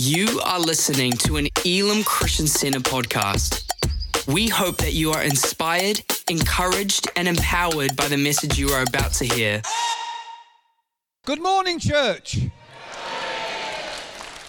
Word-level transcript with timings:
You 0.00 0.40
are 0.44 0.60
listening 0.60 1.12
to 1.12 1.38
an 1.38 1.48
Elim 1.64 2.04
Christian 2.04 2.46
Center 2.46 2.80
podcast. 2.80 3.64
We 4.28 4.46
hope 4.46 4.76
that 4.78 4.92
you 4.92 5.10
are 5.10 5.22
inspired, 5.22 6.02
encouraged, 6.28 7.08
and 7.16 7.26
empowered 7.26 7.96
by 7.96 8.08
the 8.08 8.18
message 8.18 8.58
you 8.58 8.68
are 8.68 8.82
about 8.82 9.14
to 9.14 9.24
hear. 9.24 9.62
Good 11.24 11.40
morning, 11.40 11.78
church. 11.78 12.40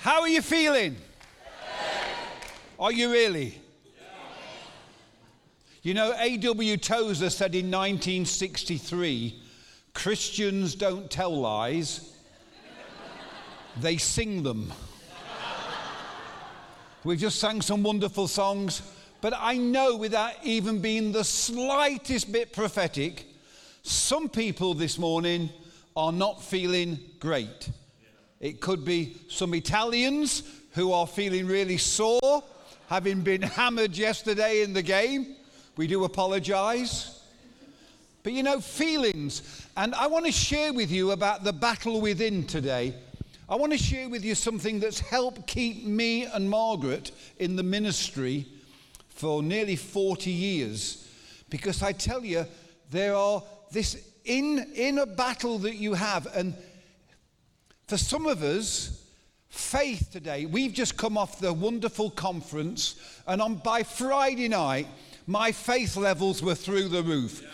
How 0.02 0.20
are 0.20 0.28
you 0.28 0.42
feeling? 0.42 0.98
Are 2.78 2.92
you 2.92 3.10
really? 3.10 3.58
You 5.82 5.94
know, 5.94 6.14
A.W. 6.20 6.76
Tozer 6.76 7.30
said 7.30 7.56
in 7.56 7.72
1963 7.72 9.42
Christians 9.94 10.76
don't 10.76 11.10
tell 11.10 11.40
lies, 11.40 12.14
they 13.78 13.96
sing 13.96 14.44
them. 14.44 14.74
We've 17.08 17.18
just 17.18 17.40
sang 17.40 17.62
some 17.62 17.84
wonderful 17.84 18.28
songs, 18.28 18.82
but 19.22 19.34
I 19.34 19.56
know 19.56 19.96
without 19.96 20.34
even 20.44 20.82
being 20.82 21.14
the 21.14 21.24
slightest 21.24 22.34
bit 22.34 22.52
prophetic, 22.52 23.24
some 23.82 24.28
people 24.28 24.74
this 24.74 25.00
morning 25.00 25.50
are 25.96 26.12
not 26.12 26.44
feeling 26.44 27.00
great. 27.22 27.70
It 28.42 28.60
could 28.60 28.84
be 28.84 29.16
some 29.30 29.54
Italians 29.54 30.44
who 30.72 30.92
are 30.92 31.08
feeling 31.08 31.48
really 31.48 31.78
sore, 31.78 32.44
having 32.90 33.22
been 33.22 33.42
hammered 33.58 33.96
yesterday 33.96 34.62
in 34.62 34.74
the 34.74 34.84
game. 34.84 35.38
We 35.78 35.88
do 35.88 36.04
apologize. 36.04 37.22
But 38.22 38.34
you 38.34 38.44
know, 38.44 38.60
feelings, 38.60 39.66
and 39.78 39.96
I 39.96 40.08
want 40.08 40.26
to 40.26 40.32
share 40.34 40.74
with 40.74 40.92
you 40.92 41.12
about 41.12 41.46
the 41.46 41.54
battle 41.54 42.02
within 42.02 42.46
today 42.46 42.96
I 43.50 43.56
want 43.56 43.72
to 43.72 43.78
share 43.78 44.10
with 44.10 44.26
you 44.26 44.36
something 44.36 44.82
that's 44.82 45.00
helped 45.00 45.48
keep 45.48 45.86
me 45.86 46.26
and 46.26 46.50
Margaret 46.50 47.12
in 47.38 47.56
the 47.56 47.64
ministry 47.64 48.46
for 49.08 49.42
nearly 49.42 49.78
40 49.78 50.30
years. 50.30 51.08
Because 51.50 51.82
I 51.82 51.94
tell 51.94 52.26
you, 52.26 52.46
there 52.92 53.16
are 53.16 53.42
this 53.72 54.06
in, 54.26 54.74
in 54.76 54.98
a 55.00 55.06
battle 55.06 55.60
that 55.60 55.76
you 55.76 55.94
have, 55.94 56.28
and 56.36 56.56
for 57.88 57.98
some 57.98 58.28
of 58.28 58.44
us, 58.44 59.06
faith 59.48 60.10
today, 60.12 60.46
we've 60.46 60.74
just 60.74 60.98
come 60.98 61.18
off 61.18 61.40
the 61.40 61.54
wonderful 61.54 62.10
conference, 62.10 62.96
and 63.28 63.42
on 63.42 63.56
by 63.56 63.84
Friday 63.84 64.50
night, 64.50 64.88
my 65.26 65.54
faith 65.54 65.96
levels 65.96 66.44
were 66.44 66.56
through 66.56 66.90
the 66.90 67.02
roof. 67.02 67.42
Yeah. 67.42 67.50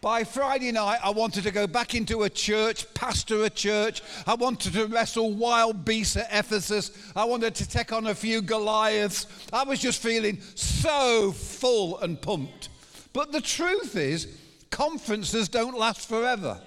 By 0.00 0.24
Friday 0.24 0.72
night, 0.72 0.98
I 1.04 1.10
wanted 1.10 1.44
to 1.44 1.50
go 1.50 1.66
back 1.66 1.94
into 1.94 2.22
a 2.22 2.30
church, 2.30 2.86
pastor 2.94 3.44
a 3.44 3.50
church. 3.50 4.02
I 4.26 4.32
wanted 4.32 4.72
to 4.72 4.86
wrestle 4.86 5.34
wild 5.34 5.84
beasts 5.84 6.16
at 6.16 6.28
Ephesus. 6.32 6.90
I 7.14 7.26
wanted 7.26 7.54
to 7.56 7.68
take 7.68 7.92
on 7.92 8.06
a 8.06 8.14
few 8.14 8.40
Goliaths. 8.40 9.26
I 9.52 9.64
was 9.64 9.78
just 9.78 10.02
feeling 10.02 10.40
so 10.54 11.32
full 11.32 11.98
and 12.00 12.20
pumped. 12.20 12.70
But 13.12 13.32
the 13.32 13.42
truth 13.42 13.94
is, 13.94 14.26
conferences 14.70 15.50
don't 15.50 15.76
last 15.76 16.08
forever. 16.08 16.58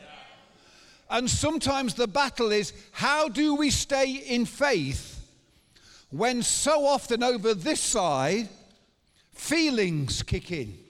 And 1.09 1.27
sometimes 1.27 1.95
the 1.95 2.07
battle 2.07 2.51
is 2.51 2.71
how 2.91 3.29
do 3.29 3.55
we 3.55 3.71
stay 3.71 4.11
in 4.11 4.45
faith 4.45 5.25
when 6.11 6.43
so 6.43 6.85
often 6.85 7.23
over 7.23 7.55
this 7.55 7.81
side, 7.81 8.47
feelings 9.31 10.21
kick 10.21 10.51
in? 10.51 10.82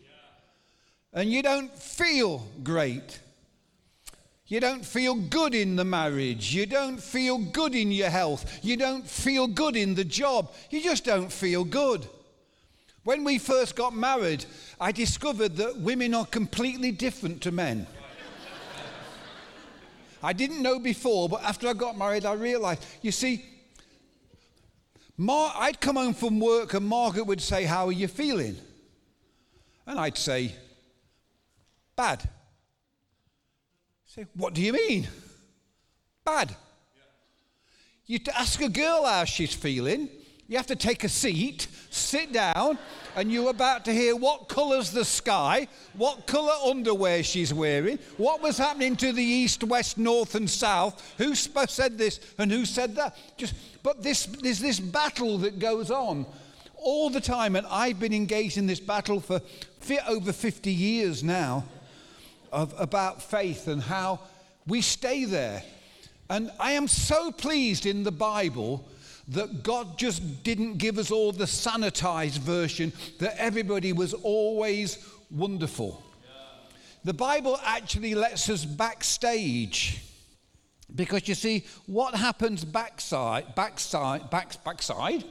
And 1.13 1.31
you 1.31 1.43
don't 1.43 1.75
feel 1.77 2.47
great. 2.63 3.19
You 4.47 4.59
don't 4.59 4.85
feel 4.85 5.15
good 5.15 5.55
in 5.55 5.75
the 5.75 5.85
marriage. 5.85 6.53
You 6.53 6.65
don't 6.65 7.01
feel 7.01 7.37
good 7.37 7.75
in 7.75 7.91
your 7.91 8.09
health. 8.09 8.59
You 8.63 8.77
don't 8.77 9.07
feel 9.07 9.47
good 9.47 9.75
in 9.75 9.95
the 9.95 10.03
job. 10.03 10.51
You 10.69 10.81
just 10.81 11.05
don't 11.05 11.31
feel 11.31 11.63
good. 11.63 12.07
When 13.03 13.23
we 13.23 13.37
first 13.37 13.75
got 13.75 13.95
married, 13.95 14.45
I 14.79 14.91
discovered 14.91 15.57
that 15.57 15.77
women 15.77 16.13
are 16.13 16.25
completely 16.25 16.91
different 16.91 17.41
to 17.43 17.51
men. 17.51 17.87
I 20.21 20.31
didn't 20.33 20.61
know 20.61 20.79
before, 20.79 21.27
but 21.27 21.43
after 21.43 21.67
I 21.67 21.73
got 21.73 21.97
married, 21.97 22.25
I 22.25 22.33
realized. 22.33 22.85
You 23.01 23.11
see, 23.11 23.43
Mar- 25.17 25.53
I'd 25.55 25.81
come 25.81 25.97
home 25.97 26.13
from 26.13 26.39
work 26.39 26.73
and 26.73 26.87
Margaret 26.87 27.25
would 27.27 27.41
say, 27.41 27.65
How 27.65 27.87
are 27.87 27.91
you 27.91 28.07
feeling? 28.07 28.55
And 29.85 29.99
I'd 29.99 30.17
say, 30.17 30.55
Bad. 31.95 32.27
Say, 34.05 34.25
what 34.35 34.53
do 34.53 34.61
you 34.61 34.73
mean? 34.73 35.07
Bad. 36.25 36.55
You 38.05 38.19
ask 38.35 38.61
a 38.61 38.69
girl 38.69 39.05
how 39.05 39.23
she's 39.23 39.53
feeling. 39.53 40.09
You 40.47 40.57
have 40.57 40.67
to 40.67 40.75
take 40.75 41.03
a 41.03 41.09
seat, 41.09 41.67
sit 41.89 42.33
down, 42.33 42.77
and 43.15 43.31
you're 43.31 43.49
about 43.49 43.85
to 43.85 43.93
hear 43.93 44.15
what 44.15 44.49
colour's 44.49 44.91
the 44.91 45.05
sky, 45.05 45.67
what 45.93 46.27
colour 46.27 46.53
underwear 46.65 47.23
she's 47.23 47.53
wearing, 47.53 47.97
what 48.17 48.41
was 48.41 48.57
happening 48.57 48.95
to 48.97 49.13
the 49.13 49.23
east, 49.23 49.63
west, 49.63 49.97
north, 49.97 50.35
and 50.35 50.49
south, 50.49 51.15
who 51.17 51.33
said 51.33 51.97
this 51.97 52.19
and 52.37 52.51
who 52.51 52.65
said 52.65 52.95
that. 52.95 53.15
Just, 53.37 53.55
but 53.83 54.03
this, 54.03 54.25
there's 54.25 54.59
this 54.59 54.79
battle 54.79 55.37
that 55.39 55.59
goes 55.59 55.89
on 55.89 56.25
all 56.75 57.09
the 57.09 57.21
time, 57.21 57.55
and 57.55 57.65
I've 57.67 57.99
been 57.99 58.13
engaged 58.13 58.57
in 58.57 58.67
this 58.67 58.81
battle 58.81 59.21
for 59.21 59.41
over 60.07 60.33
50 60.33 60.71
years 60.71 61.23
now 61.23 61.63
of, 62.53 62.73
about 62.77 63.21
faith 63.21 63.67
and 63.67 63.81
how 63.81 64.19
we 64.67 64.81
stay 64.81 65.25
there. 65.25 65.63
And 66.29 66.51
I 66.59 66.73
am 66.73 66.87
so 66.87 67.31
pleased 67.31 67.85
in 67.85 68.03
the 68.03 68.11
Bible 68.11 68.87
that 69.29 69.63
God 69.63 69.97
just 69.97 70.43
didn't 70.43 70.77
give 70.77 70.97
us 70.97 71.11
all 71.11 71.31
the 71.31 71.45
sanitized 71.45 72.39
version, 72.39 72.93
that 73.19 73.35
everybody 73.37 73.91
was 73.91 74.13
always 74.13 75.09
wonderful. 75.31 76.01
The 77.03 77.13
Bible 77.13 77.59
actually 77.63 78.15
lets 78.15 78.49
us 78.49 78.63
backstage. 78.63 80.01
Because 80.95 81.27
you 81.27 81.35
see, 81.35 81.65
what 81.87 82.13
happens 82.13 82.63
backside, 82.63 83.55
backside, 83.55 84.29
back, 84.29 84.63
backside? 84.63 85.25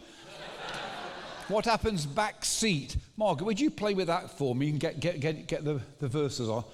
what 1.49 1.65
happens 1.65 2.05
back 2.05 2.45
seat? 2.45 2.97
Margaret, 3.17 3.47
would 3.47 3.61
you 3.61 3.71
play 3.71 3.95
with 3.95 4.09
that 4.09 4.37
for 4.37 4.55
me 4.55 4.71
and 4.71 4.81
get, 4.81 5.01
get, 5.01 5.21
get, 5.21 5.47
get 5.47 5.65
the, 5.65 5.81
the 6.01 6.09
verses 6.09 6.49
on? 6.49 6.65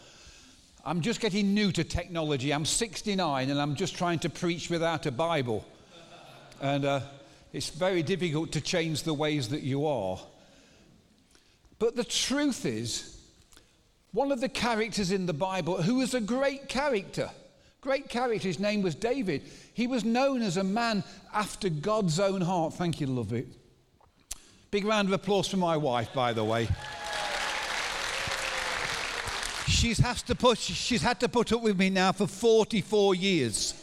I'm 0.89 1.03
just 1.03 1.21
getting 1.21 1.53
new 1.53 1.71
to 1.73 1.85
technology. 1.85 2.51
I'm 2.51 2.65
69 2.65 3.51
and 3.51 3.61
I'm 3.61 3.75
just 3.75 3.95
trying 3.95 4.21
to 4.21 4.31
preach 4.31 4.71
without 4.71 5.05
a 5.05 5.11
Bible. 5.11 5.67
And 6.63 6.87
uh, 6.87 7.01
it's 7.53 7.69
very 7.69 8.03
difficult 8.03 8.53
to 8.53 8.63
change 8.63 9.03
the 9.03 9.13
ways 9.13 9.51
that 9.51 9.61
you 9.61 9.87
are. 9.87 10.19
But 11.79 11.95
the 11.95 12.05
truth 12.05 12.65
is, 12.65 13.21
one 14.13 14.33
of 14.33 14.41
the 14.41 14.49
characters 14.49 15.11
in 15.11 15.27
the 15.27 15.35
Bible 15.35 15.83
who 15.83 15.97
was 15.97 16.15
a 16.15 16.23
great 16.23 16.71
character, 16.71 17.29
great 17.83 18.09
character, 18.09 18.49
his 18.49 18.59
name 18.59 18.81
was 18.81 18.95
David. 18.95 19.43
He 19.75 19.87
was 19.87 20.07
known 20.07 20.41
as 20.41 20.57
a 20.57 20.65
man 20.65 21.05
after 21.35 21.69
God's 21.69 22.19
own 22.19 22.41
heart. 22.41 22.73
Thank 22.73 22.99
you, 22.99 23.09
love 23.09 23.35
it. 23.35 23.47
Big 24.71 24.87
round 24.87 25.09
of 25.09 25.13
applause 25.13 25.49
for 25.49 25.59
my 25.59 25.77
wife, 25.77 26.15
by 26.15 26.33
the 26.33 26.45
way 26.45 26.67
she's, 29.69 29.99
has 29.99 30.23
to 30.23 30.35
put, 30.35 30.59
she's 30.59 31.03
had 31.03 31.21
to 31.21 31.29
put 31.29 31.53
up 31.53 31.63
with 31.63 31.79
me 31.79 31.91
now 31.91 32.13
for 32.13 32.27
44 32.27 33.15
years. 33.15 33.75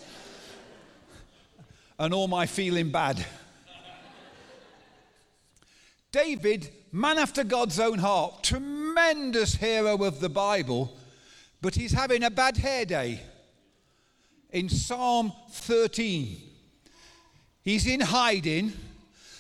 And 1.97 2.13
all 2.13 2.28
my 2.28 2.46
feeling 2.46 2.91
bad. 2.91 3.25
David, 6.12 6.69
man 6.91 7.18
after 7.18 7.44
God's 7.44 7.79
own 7.79 8.00
heart, 8.00 8.44
tremendous 8.44 9.56
hero 9.56 10.03
of 10.03 10.19
the 10.19 10.29
Bible, 10.29 10.97
but 11.62 11.75
he's 11.75 11.91
having 11.91 12.24
a 12.24 12.29
bad 12.29 12.57
hair 12.57 12.85
day. 12.85 13.22
In 14.51 14.69
Psalm 14.69 15.34
13, 15.51 16.38
he's 17.62 17.88
in 17.88 18.00
hiding, 18.00 18.74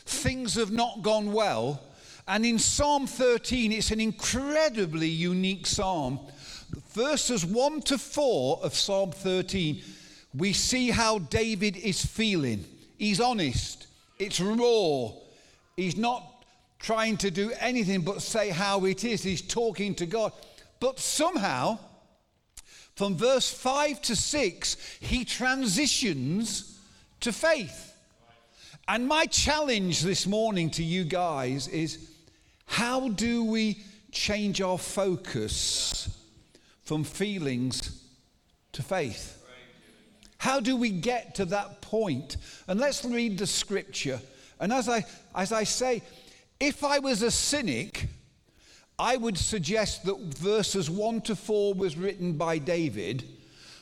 things 0.05 0.55
have 0.55 0.71
not 0.71 1.01
gone 1.01 1.31
well. 1.31 1.81
And 2.27 2.45
in 2.45 2.57
Psalm 2.59 3.07
13, 3.07 3.71
it's 3.71 3.91
an 3.91 3.99
incredibly 3.99 5.07
unique 5.07 5.67
psalm 5.67 6.19
verses 6.93 7.45
1 7.45 7.81
to 7.83 7.97
4 7.97 8.59
of 8.63 8.73
Psalm 8.73 9.11
13, 9.11 9.81
we 10.37 10.53
see 10.53 10.89
how 10.89 11.19
David 11.19 11.77
is 11.77 12.05
feeling. 12.05 12.65
He's 12.97 13.21
honest, 13.21 13.87
it's 14.19 14.39
raw. 14.39 15.11
He's 15.75 15.97
not 15.97 16.23
trying 16.79 17.17
to 17.17 17.31
do 17.31 17.51
anything 17.59 18.01
but 18.01 18.21
say 18.21 18.49
how 18.49 18.85
it 18.85 19.03
is. 19.03 19.23
He's 19.23 19.41
talking 19.41 19.95
to 19.95 20.05
God. 20.05 20.31
But 20.79 20.99
somehow, 20.99 21.79
from 22.95 23.15
verse 23.15 23.49
5 23.49 24.01
to 24.03 24.15
6, 24.15 24.97
he 24.99 25.25
transitions 25.25 26.79
to 27.21 27.31
faith. 27.31 27.93
And 28.87 29.07
my 29.07 29.25
challenge 29.25 30.01
this 30.01 30.27
morning 30.27 30.69
to 30.71 30.83
you 30.83 31.05
guys 31.05 31.67
is 31.67 32.11
how 32.65 33.09
do 33.09 33.43
we 33.43 33.79
change 34.11 34.61
our 34.61 34.77
focus 34.77 36.24
from 36.85 37.03
feelings 37.03 38.03
to 38.71 38.81
faith. 38.81 39.43
How 40.37 40.59
do 40.59 40.75
we 40.75 40.91
get 40.91 41.35
to 41.35 41.45
that 41.45 41.81
point? 41.81 42.37
And 42.67 42.79
let's 42.79 43.03
read 43.03 43.37
the 43.37 43.47
scripture. 43.47 44.21
And 44.59 44.71
as 44.71 44.87
I, 44.87 45.05
as 45.35 45.51
I 45.51 45.63
say, 45.63 46.03
if 46.59 46.83
I 46.83 46.99
was 46.99 47.21
a 47.21 47.31
cynic, 47.31 48.07
I 48.97 49.17
would 49.17 49.37
suggest 49.37 50.05
that 50.05 50.17
verses 50.17 50.89
1 50.89 51.21
to 51.21 51.35
4 51.35 51.73
was 51.73 51.97
written 51.97 52.33
by 52.33 52.59
David, 52.59 53.23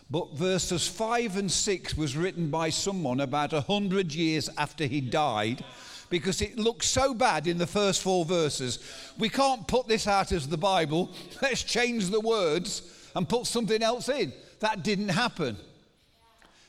but 0.10 0.36
verses 0.36 0.88
5 0.88 1.38
and 1.38 1.52
6 1.52 1.98
was 1.98 2.16
written 2.16 2.50
by 2.50 2.70
someone 2.70 3.20
about 3.20 3.52
100 3.52 4.14
years 4.14 4.50
after 4.58 4.86
he 4.86 5.02
died 5.02 5.64
because 6.14 6.44
it 6.44 6.60
looks 6.60 6.86
so 6.86 7.12
bad 7.16 7.48
in 7.48 7.58
the 7.58 7.66
first 7.66 8.04
four 8.04 8.24
verses. 8.24 8.78
We 9.18 9.30
can't 9.30 9.68
put 9.68 9.88
this 9.88 10.06
out 10.06 10.32
as 10.32 10.48
the 10.48 10.60
Bible. 10.60 11.10
Let's 11.42 11.64
change 11.64 12.12
the 12.12 12.20
words 12.20 12.84
and 13.16 13.28
put 13.28 13.48
something 13.48 13.82
else 13.82 14.10
in. 14.10 14.32
That 14.60 14.84
didn't 14.84 15.10
happen. 15.10 15.58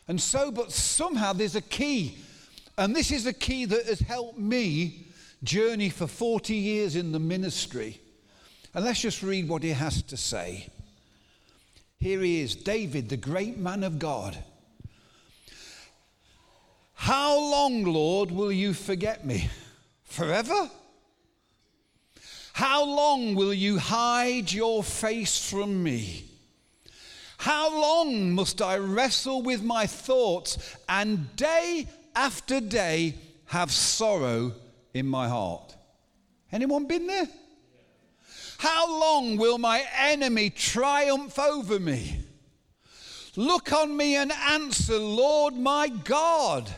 And 0.08 0.18
so, 0.18 0.50
but 0.50 0.72
somehow 0.72 1.34
there's 1.34 1.56
a 1.56 1.60
key. 1.60 2.16
And 2.78 2.96
this 2.96 3.12
is 3.12 3.26
a 3.26 3.34
key 3.34 3.66
that 3.66 3.84
has 3.84 4.00
helped 4.00 4.38
me 4.38 5.08
journey 5.42 5.90
for 5.90 6.06
40 6.06 6.54
years 6.54 6.96
in 6.96 7.12
the 7.12 7.20
ministry. 7.20 8.00
And 8.72 8.82
let's 8.82 9.02
just 9.02 9.22
read 9.22 9.46
what 9.46 9.62
he 9.62 9.72
has 9.72 10.00
to 10.04 10.16
say. 10.16 10.68
Here 11.98 12.22
he 12.22 12.40
is, 12.40 12.56
David, 12.56 13.10
the 13.10 13.18
great 13.18 13.58
man 13.58 13.84
of 13.84 13.98
God. 13.98 14.38
How 17.04 17.38
long, 17.38 17.84
Lord, 17.84 18.30
will 18.30 18.50
you 18.50 18.72
forget 18.72 19.26
me? 19.26 19.50
Forever? 20.04 20.70
How 22.54 22.82
long 22.82 23.34
will 23.34 23.52
you 23.52 23.78
hide 23.78 24.50
your 24.50 24.82
face 24.82 25.50
from 25.50 25.82
me? 25.82 26.24
How 27.36 27.68
long 27.78 28.32
must 28.32 28.62
I 28.62 28.78
wrestle 28.78 29.42
with 29.42 29.62
my 29.62 29.86
thoughts 29.86 30.56
and 30.88 31.36
day 31.36 31.88
after 32.16 32.58
day 32.58 33.16
have 33.48 33.70
sorrow 33.70 34.54
in 34.94 35.06
my 35.06 35.28
heart? 35.28 35.76
Anyone 36.52 36.86
been 36.86 37.06
there? 37.06 37.28
How 38.56 38.88
long 38.98 39.36
will 39.36 39.58
my 39.58 39.84
enemy 39.98 40.48
triumph 40.48 41.38
over 41.38 41.78
me? 41.78 42.24
Look 43.36 43.74
on 43.74 43.94
me 43.94 44.16
and 44.16 44.32
answer, 44.32 44.96
Lord 44.98 45.54
my 45.54 45.88
God. 45.88 46.74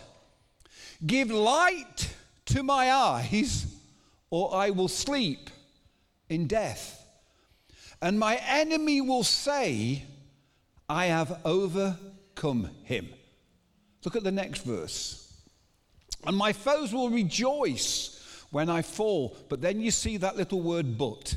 Give 1.04 1.30
light 1.30 2.14
to 2.46 2.62
my 2.62 2.92
eyes, 2.92 3.66
or 4.30 4.54
I 4.54 4.70
will 4.70 4.88
sleep 4.88 5.50
in 6.28 6.46
death. 6.46 7.02
And 8.00 8.18
my 8.18 8.36
enemy 8.46 9.00
will 9.00 9.24
say, 9.24 10.04
I 10.88 11.06
have 11.06 11.40
overcome 11.44 12.70
him. 12.84 13.08
Look 14.04 14.16
at 14.16 14.24
the 14.24 14.32
next 14.32 14.64
verse. 14.64 15.22
And 16.24 16.36
my 16.36 16.52
foes 16.52 16.92
will 16.92 17.10
rejoice 17.10 18.44
when 18.50 18.68
I 18.68 18.82
fall. 18.82 19.36
But 19.48 19.60
then 19.60 19.80
you 19.80 19.90
see 19.90 20.16
that 20.18 20.36
little 20.36 20.60
word 20.60 20.96
but. 20.96 21.36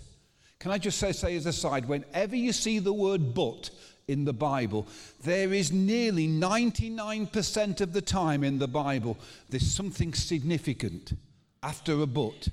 Can 0.60 0.72
I 0.72 0.78
just 0.78 1.00
say, 1.00 1.12
say 1.12 1.36
as 1.36 1.46
a 1.46 1.54
side, 1.54 1.88
whenever 1.88 2.36
you 2.36 2.52
see 2.52 2.80
the 2.80 2.94
word 2.94 3.34
but 3.34 3.70
in 4.10 4.26
the 4.26 4.34
Bible, 4.34 4.88
there 5.24 5.54
is 5.54 5.72
nearly 5.72 6.28
99% 6.28 7.80
of 7.80 7.94
the 7.94 8.02
time 8.02 8.44
in 8.44 8.58
the 8.58 8.68
Bible, 8.68 9.18
there's 9.50 9.72
something 9.72 10.14
significant 10.14 11.14
after 11.62 12.02
a 12.02 12.08
but. 12.08 12.48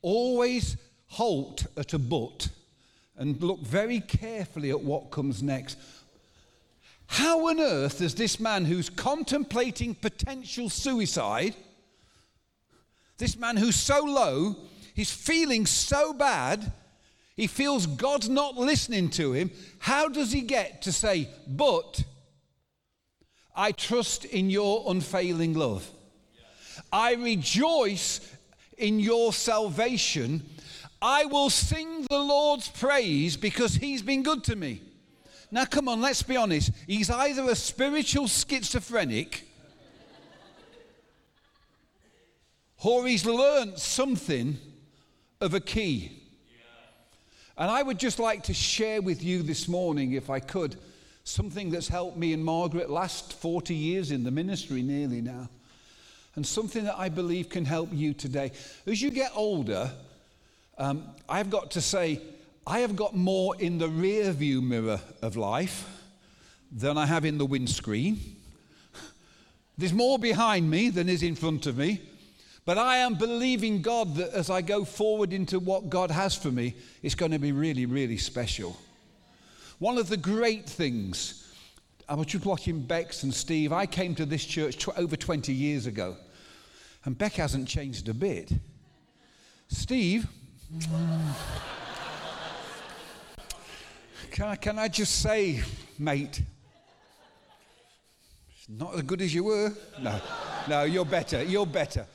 Always 0.00 0.76
halt 1.08 1.66
at 1.76 1.92
a 1.92 1.98
but 1.98 2.48
and 3.18 3.40
look 3.42 3.60
very 3.60 4.00
carefully 4.00 4.70
at 4.70 4.80
what 4.80 5.10
comes 5.10 5.42
next. 5.42 5.76
How 7.06 7.48
on 7.48 7.60
earth 7.60 7.98
does 7.98 8.14
this 8.14 8.40
man 8.40 8.64
who's 8.64 8.88
contemplating 8.88 9.94
potential 9.94 10.70
suicide, 10.70 11.54
this 13.18 13.36
man 13.36 13.58
who's 13.58 13.76
so 13.76 14.02
low, 14.02 14.56
he's 14.94 15.10
feeling 15.10 15.66
so 15.66 16.14
bad, 16.14 16.72
he 17.34 17.46
feels 17.46 17.86
God's 17.86 18.28
not 18.28 18.56
listening 18.56 19.08
to 19.10 19.32
him, 19.32 19.50
how 19.78 20.08
does 20.08 20.32
he 20.32 20.42
get 20.42 20.82
to 20.82 20.92
say, 20.92 21.28
But 21.46 22.04
I 23.54 23.72
trust 23.72 24.24
in 24.24 24.50
your 24.50 24.84
unfailing 24.88 25.54
love? 25.54 25.88
I 26.92 27.14
rejoice 27.14 28.20
in 28.76 29.00
your 29.00 29.32
salvation. 29.32 30.42
I 31.00 31.24
will 31.24 31.50
sing 31.50 32.06
the 32.08 32.18
Lord's 32.18 32.68
praise 32.68 33.36
because 33.36 33.74
he's 33.74 34.02
been 34.02 34.22
good 34.22 34.44
to 34.44 34.56
me. 34.56 34.82
Now, 35.50 35.64
come 35.64 35.88
on, 35.88 36.00
let's 36.00 36.22
be 36.22 36.36
honest. 36.36 36.70
He's 36.86 37.10
either 37.10 37.42
a 37.50 37.54
spiritual 37.54 38.28
schizophrenic 38.28 39.46
or 42.82 43.06
he's 43.06 43.24
learned 43.26 43.78
something 43.78 44.58
of 45.40 45.54
a 45.54 45.60
key. 45.60 46.21
And 47.62 47.70
I 47.70 47.80
would 47.80 48.00
just 48.00 48.18
like 48.18 48.42
to 48.44 48.54
share 48.54 49.00
with 49.00 49.22
you 49.22 49.44
this 49.44 49.68
morning, 49.68 50.14
if 50.14 50.30
I 50.30 50.40
could, 50.40 50.74
something 51.22 51.70
that's 51.70 51.86
helped 51.86 52.16
me 52.16 52.32
and 52.32 52.44
Margaret 52.44 52.90
last 52.90 53.34
40 53.34 53.72
years 53.72 54.10
in 54.10 54.24
the 54.24 54.32
ministry, 54.32 54.82
nearly 54.82 55.20
now, 55.20 55.48
and 56.34 56.44
something 56.44 56.82
that 56.82 56.98
I 56.98 57.08
believe 57.08 57.50
can 57.50 57.64
help 57.64 57.90
you 57.92 58.14
today. 58.14 58.50
As 58.84 59.00
you 59.00 59.12
get 59.12 59.30
older, 59.36 59.92
um, 60.76 61.04
I've 61.28 61.50
got 61.50 61.70
to 61.70 61.80
say, 61.80 62.20
I 62.66 62.80
have 62.80 62.96
got 62.96 63.14
more 63.14 63.54
in 63.60 63.78
the 63.78 63.88
rear 63.88 64.32
view 64.32 64.60
mirror 64.60 65.00
of 65.22 65.36
life 65.36 65.88
than 66.72 66.98
I 66.98 67.06
have 67.06 67.24
in 67.24 67.38
the 67.38 67.46
windscreen. 67.46 68.18
There's 69.78 69.92
more 69.92 70.18
behind 70.18 70.68
me 70.68 70.90
than 70.90 71.08
is 71.08 71.22
in 71.22 71.36
front 71.36 71.66
of 71.66 71.78
me. 71.78 72.00
But 72.64 72.78
I 72.78 72.98
am 72.98 73.14
believing 73.14 73.82
God 73.82 74.14
that 74.16 74.30
as 74.30 74.48
I 74.48 74.62
go 74.62 74.84
forward 74.84 75.32
into 75.32 75.58
what 75.58 75.90
God 75.90 76.10
has 76.12 76.36
for 76.36 76.50
me, 76.50 76.76
it's 77.02 77.16
going 77.16 77.32
to 77.32 77.38
be 77.38 77.50
really, 77.50 77.86
really 77.86 78.16
special. 78.16 78.76
One 79.80 79.98
of 79.98 80.08
the 80.08 80.16
great 80.16 80.68
things, 80.68 81.52
I 82.08 82.14
was 82.14 82.28
just 82.28 82.46
watching 82.46 82.80
Bex 82.80 83.24
and 83.24 83.34
Steve. 83.34 83.72
I 83.72 83.86
came 83.86 84.14
to 84.14 84.24
this 84.24 84.44
church 84.44 84.78
tw- 84.78 84.96
over 84.96 85.16
20 85.16 85.52
years 85.52 85.86
ago, 85.86 86.16
and 87.04 87.18
Beck 87.18 87.32
hasn't 87.32 87.66
changed 87.66 88.08
a 88.08 88.14
bit. 88.14 88.52
Steve, 89.66 90.28
can 94.30 94.46
I, 94.46 94.56
can 94.56 94.78
I 94.78 94.86
just 94.86 95.20
say, 95.20 95.62
mate, 95.98 96.42
not 98.68 98.94
as 98.94 99.02
good 99.02 99.20
as 99.20 99.34
you 99.34 99.42
were? 99.44 99.72
No, 100.00 100.20
no, 100.68 100.84
you're 100.84 101.04
better. 101.04 101.42
You're 101.42 101.66
better. 101.66 102.06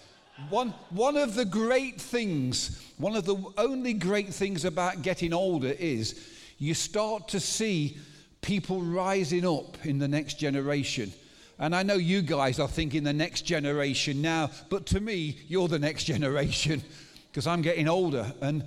One, 0.50 0.70
one 0.91 1.17
of 1.17 1.34
the 1.34 1.46
great 1.46 2.00
things, 2.00 2.84
one 2.98 3.15
of 3.15 3.25
the 3.25 3.38
only 3.58 3.94
great 3.94 4.32
things 4.34 4.65
about 4.65 5.01
getting 5.01 5.34
older 5.34 5.74
is 5.79 6.24
you 6.60 6.75
start 6.75 7.27
to 7.29 7.39
see 7.39 7.98
people 8.41 8.82
rising 8.82 9.48
up 9.48 9.84
in 9.84 9.98
the 9.98 10.08
next 10.08 10.36
generation. 10.36 11.12
And 11.58 11.75
I 11.75 11.82
know 11.82 11.96
you 11.96 12.22
guys 12.22 12.60
are 12.60 12.67
thinking 12.67 13.03
the 13.03 13.13
next 13.13 13.41
generation 13.41 14.22
now, 14.22 14.51
but 14.70 14.86
to 14.88 15.00
me, 15.00 15.39
you're 15.48 15.67
the 15.67 15.79
next 15.79 16.03
generation 16.13 16.84
because 17.32 17.48
I'm 17.48 17.63
getting 17.63 17.88
older. 17.88 18.32
And 18.39 18.63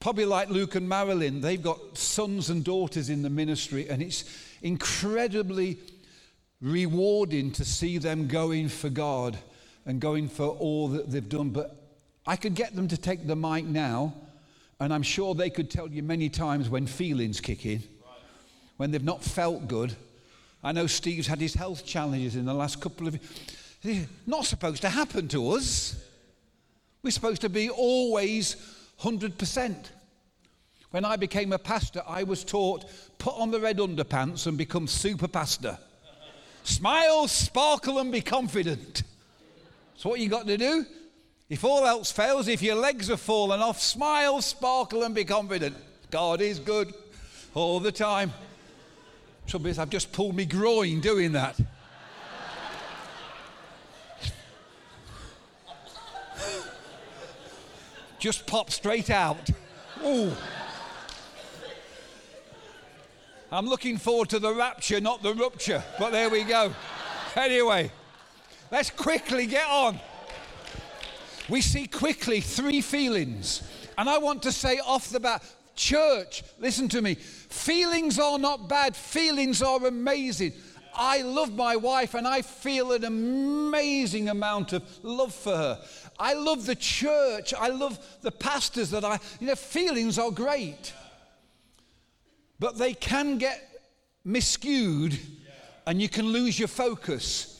probably 0.00 0.24
like 0.24 0.50
Luke 0.50 0.74
and 0.74 0.88
Marilyn, 0.88 1.40
they've 1.40 1.62
got 1.62 1.96
sons 1.96 2.50
and 2.50 2.64
daughters 2.64 3.10
in 3.10 3.22
the 3.22 3.30
ministry, 3.30 3.88
and 3.88 4.02
it's 4.02 4.24
incredibly 4.60 5.78
rewarding 6.60 7.52
to 7.52 7.64
see 7.64 7.98
them 7.98 8.26
going 8.26 8.68
for 8.68 8.88
God 8.88 9.38
and 9.86 10.00
going 10.00 10.28
for 10.28 10.46
all 10.46 10.88
that 10.88 11.10
they've 11.10 11.28
done. 11.28 11.50
But 11.50 11.76
I 12.26 12.36
could 12.36 12.54
get 12.54 12.74
them 12.74 12.88
to 12.88 12.96
take 12.96 13.26
the 13.26 13.36
mic 13.36 13.64
now, 13.64 14.14
and 14.80 14.92
I'm 14.92 15.02
sure 15.02 15.34
they 15.34 15.50
could 15.50 15.70
tell 15.70 15.88
you 15.88 16.02
many 16.02 16.28
times 16.28 16.68
when 16.68 16.86
feelings 16.86 17.40
kick 17.40 17.66
in, 17.66 17.82
when 18.76 18.90
they've 18.90 19.02
not 19.02 19.22
felt 19.22 19.68
good. 19.68 19.94
I 20.64 20.72
know 20.72 20.86
Steve's 20.86 21.26
had 21.26 21.40
his 21.40 21.54
health 21.54 21.84
challenges 21.84 22.36
in 22.36 22.44
the 22.44 22.54
last 22.54 22.80
couple 22.80 23.08
of 23.08 23.18
years. 23.82 24.06
Not 24.26 24.44
supposed 24.44 24.82
to 24.82 24.88
happen 24.88 25.26
to 25.28 25.50
us. 25.50 25.96
We're 27.02 27.10
supposed 27.10 27.40
to 27.40 27.48
be 27.48 27.68
always 27.68 28.54
100%. 29.00 29.74
When 30.92 31.04
I 31.04 31.16
became 31.16 31.52
a 31.52 31.58
pastor, 31.58 32.02
I 32.06 32.22
was 32.22 32.44
taught 32.44 32.84
put 33.18 33.34
on 33.34 33.50
the 33.50 33.58
red 33.58 33.78
underpants 33.78 34.46
and 34.46 34.56
become 34.56 34.86
super 34.86 35.26
pastor. 35.26 35.78
Smile, 36.64 37.26
sparkle, 37.26 37.98
and 37.98 38.12
be 38.12 38.20
confident. 38.20 39.02
That's 39.92 40.04
what 40.04 40.20
you 40.20 40.28
got 40.28 40.46
to 40.46 40.56
do. 40.56 40.86
If 41.48 41.64
all 41.64 41.84
else 41.86 42.10
fails, 42.10 42.48
if 42.48 42.62
your 42.62 42.76
legs 42.76 43.08
have 43.08 43.20
fallen 43.20 43.60
off, 43.60 43.80
smile, 43.80 44.40
sparkle, 44.40 45.02
and 45.02 45.14
be 45.14 45.24
confident. 45.24 45.76
God 46.10 46.40
is 46.40 46.58
good 46.58 46.94
all 47.54 47.78
the 47.78 47.92
time. 47.92 48.32
Trouble 49.46 49.66
is, 49.66 49.78
I've 49.78 49.90
just 49.90 50.12
pulled 50.12 50.34
me 50.34 50.46
groin 50.46 51.00
doing 51.00 51.32
that. 51.32 51.58
just 58.22 58.46
pop 58.46 58.70
straight 58.70 59.10
out. 59.10 59.50
Ooh. 60.06 60.32
I'm 63.50 63.66
looking 63.66 63.98
forward 63.98 64.30
to 64.30 64.38
the 64.38 64.54
rapture, 64.54 65.00
not 65.00 65.22
the 65.22 65.34
rupture. 65.34 65.82
But 65.98 66.12
there 66.12 66.30
we 66.30 66.44
go. 66.44 66.72
Anyway, 67.34 67.90
let's 68.72 68.90
quickly 68.90 69.46
get 69.46 69.68
on. 69.68 70.00
We 71.48 71.60
see 71.60 71.86
quickly 71.86 72.40
three 72.40 72.80
feelings. 72.80 73.62
And 73.96 74.08
I 74.08 74.18
want 74.18 74.42
to 74.42 74.52
say 74.52 74.78
off 74.78 75.10
the 75.10 75.20
bat, 75.20 75.44
church, 75.76 76.42
listen 76.58 76.88
to 76.88 77.02
me. 77.02 77.14
Feelings 77.14 78.18
are 78.18 78.38
not 78.38 78.68
bad, 78.68 78.96
feelings 78.96 79.62
are 79.62 79.86
amazing. 79.86 80.52
I 80.94 81.22
love 81.22 81.54
my 81.54 81.76
wife 81.76 82.14
and 82.14 82.26
I 82.26 82.42
feel 82.42 82.92
an 82.92 83.04
amazing 83.04 84.28
amount 84.28 84.72
of 84.72 84.82
love 85.02 85.34
for 85.34 85.56
her. 85.56 85.82
I 86.18 86.34
love 86.34 86.66
the 86.66 86.74
church. 86.74 87.54
I 87.54 87.68
love 87.68 87.98
the 88.20 88.30
pastors 88.30 88.90
that 88.90 89.04
I, 89.04 89.18
you 89.40 89.46
know, 89.46 89.54
feelings 89.54 90.18
are 90.18 90.30
great. 90.30 90.92
But 92.58 92.78
they 92.78 92.94
can 92.94 93.38
get 93.38 93.80
miscued 94.26 95.18
and 95.86 96.00
you 96.00 96.08
can 96.08 96.26
lose 96.26 96.58
your 96.58 96.68
focus. 96.68 97.51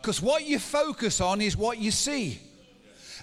Because 0.00 0.22
what 0.22 0.44
you 0.46 0.58
focus 0.58 1.20
on 1.20 1.40
is 1.40 1.56
what 1.56 1.78
you 1.78 1.90
see. 1.90 2.40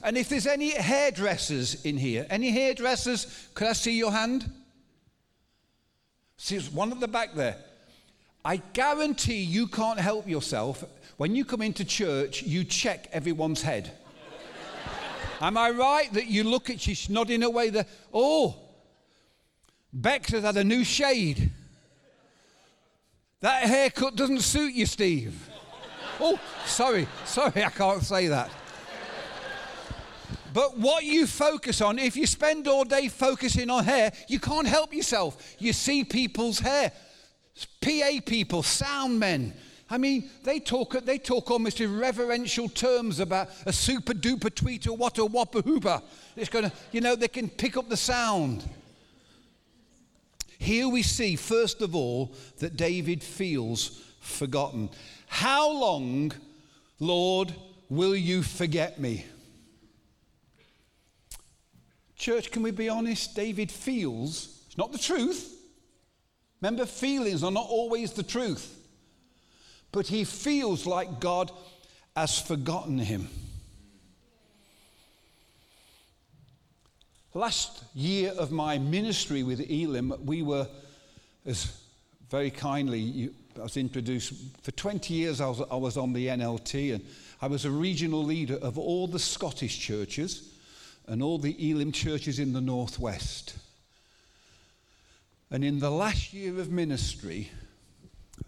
And 0.03 0.17
if 0.17 0.29
there's 0.29 0.47
any 0.47 0.71
hairdressers 0.71 1.83
in 1.83 1.97
here, 1.97 2.27
any 2.29 2.51
hairdressers, 2.51 3.49
could 3.53 3.67
I 3.67 3.73
see 3.73 3.97
your 3.97 4.11
hand? 4.11 4.49
See, 6.37 6.55
there's 6.55 6.69
one 6.69 6.91
at 6.91 6.99
the 6.99 7.07
back 7.07 7.33
there. 7.33 7.57
I 8.43 8.57
guarantee 8.57 9.41
you 9.41 9.67
can't 9.67 9.99
help 9.99 10.27
yourself. 10.27 10.83
When 11.17 11.35
you 11.35 11.45
come 11.45 11.61
into 11.61 11.83
church, 11.83 12.43
you 12.43 12.63
check 12.63 13.09
everyone's 13.11 13.61
head. 13.61 13.91
Am 15.41 15.57
I 15.57 15.71
right 15.71 16.13
that 16.13 16.27
you 16.27 16.43
look 16.43 16.69
at, 16.69 16.79
she's 16.79 17.09
nodding 17.09 17.41
away 17.41 17.69
there, 17.69 17.87
oh, 18.13 18.55
Bex 19.91 20.31
has 20.31 20.43
had 20.43 20.57
a 20.57 20.63
new 20.63 20.83
shade. 20.83 21.51
That 23.39 23.63
haircut 23.63 24.15
doesn't 24.15 24.41
suit 24.41 24.73
you, 24.73 24.85
Steve. 24.85 25.49
Oh, 26.19 26.39
sorry, 26.65 27.07
sorry, 27.25 27.63
I 27.63 27.69
can't 27.69 28.01
say 28.01 28.27
that. 28.27 28.49
But 30.53 30.77
what 30.77 31.03
you 31.03 31.27
focus 31.27 31.81
on, 31.81 31.99
if 31.99 32.15
you 32.15 32.25
spend 32.25 32.67
all 32.67 32.85
day 32.85 33.09
focusing 33.09 33.69
on 33.69 33.83
hair, 33.83 34.13
you 34.29 34.39
can't 34.39 34.65
help 34.65 34.93
yourself. 34.93 35.55
You 35.59 35.73
see 35.73 36.05
people's 36.05 36.59
hair. 36.59 36.93
PA 37.81 38.19
people, 38.25 38.63
sound 38.63 39.19
men. 39.19 39.53
I 39.89 39.97
mean, 39.97 40.29
they 40.43 40.59
talk, 40.59 40.93
they 41.03 41.17
talk 41.17 41.51
almost 41.51 41.79
in 41.79 41.99
reverential 41.99 42.69
terms 42.69 43.19
about 43.19 43.49
a 43.65 43.73
super 43.73 44.13
duper 44.13 44.49
tweeter, 44.49 44.97
what 44.97 45.17
a 45.17 45.25
whopper 45.25 45.61
hooper. 45.61 46.01
It's 46.35 46.49
going 46.49 46.65
to, 46.65 46.71
you 46.91 47.01
know, 47.01 47.15
they 47.15 47.27
can 47.27 47.49
pick 47.49 47.77
up 47.77 47.89
the 47.89 47.97
sound. 47.97 48.67
Here 50.57 50.87
we 50.87 51.03
see, 51.03 51.35
first 51.35 51.81
of 51.81 51.95
all, 51.95 52.33
that 52.59 52.77
David 52.77 53.21
feels 53.21 54.01
forgotten. 54.21 54.89
How 55.35 55.69
long, 55.69 56.31
Lord, 56.97 57.53
will 57.89 58.15
you 58.15 58.41
forget 58.41 59.01
me? 59.01 59.25
Church, 62.15 62.51
can 62.51 62.63
we 62.63 62.71
be 62.71 62.87
honest? 62.87 63.35
David 63.35 63.69
feels, 63.69 64.61
it's 64.65 64.77
not 64.77 64.93
the 64.93 64.97
truth. 64.97 65.53
Remember, 66.61 66.85
feelings 66.85 67.43
are 67.43 67.51
not 67.51 67.67
always 67.67 68.13
the 68.13 68.23
truth. 68.23 68.79
But 69.91 70.07
he 70.07 70.23
feels 70.23 70.85
like 70.85 71.19
God 71.19 71.51
has 72.15 72.39
forgotten 72.39 72.97
him. 72.97 73.27
Last 77.33 77.83
year 77.93 78.31
of 78.31 78.53
my 78.53 78.77
ministry 78.77 79.43
with 79.43 79.69
Elim, 79.69 80.13
we 80.23 80.43
were, 80.43 80.69
as 81.45 81.77
very 82.29 82.51
kindly, 82.51 82.99
you, 82.99 83.33
I 83.57 83.63
was 83.63 83.77
introduced, 83.77 84.33
for 84.61 84.71
20 84.71 85.13
years 85.13 85.39
I 85.39 85.47
was, 85.47 85.61
I 85.71 85.75
was 85.75 85.97
on 85.97 86.11
the 86.11 86.27
NLT 86.27 86.95
and 86.95 87.05
I 87.41 87.47
was 87.47 87.63
a 87.65 87.71
regional 87.71 88.23
leader 88.23 88.55
of 88.55 88.77
all 88.77 89.07
the 89.07 89.19
Scottish 89.19 89.79
churches 89.79 90.53
and 91.07 91.23
all 91.23 91.37
the 91.37 91.71
Elim 91.71 91.91
churches 91.91 92.39
in 92.39 92.51
the 92.51 92.61
Northwest. 92.61 93.57
And 95.51 95.63
in 95.63 95.79
the 95.79 95.91
last 95.91 96.33
year 96.33 96.59
of 96.59 96.71
ministry, 96.71 97.49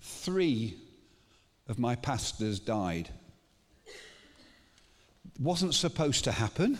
three 0.01 0.75
of 1.67 1.79
my 1.79 1.95
pastors 1.95 2.59
died. 2.59 3.09
Wasn't 5.39 5.73
supposed 5.73 6.23
to 6.25 6.31
happen. 6.31 6.79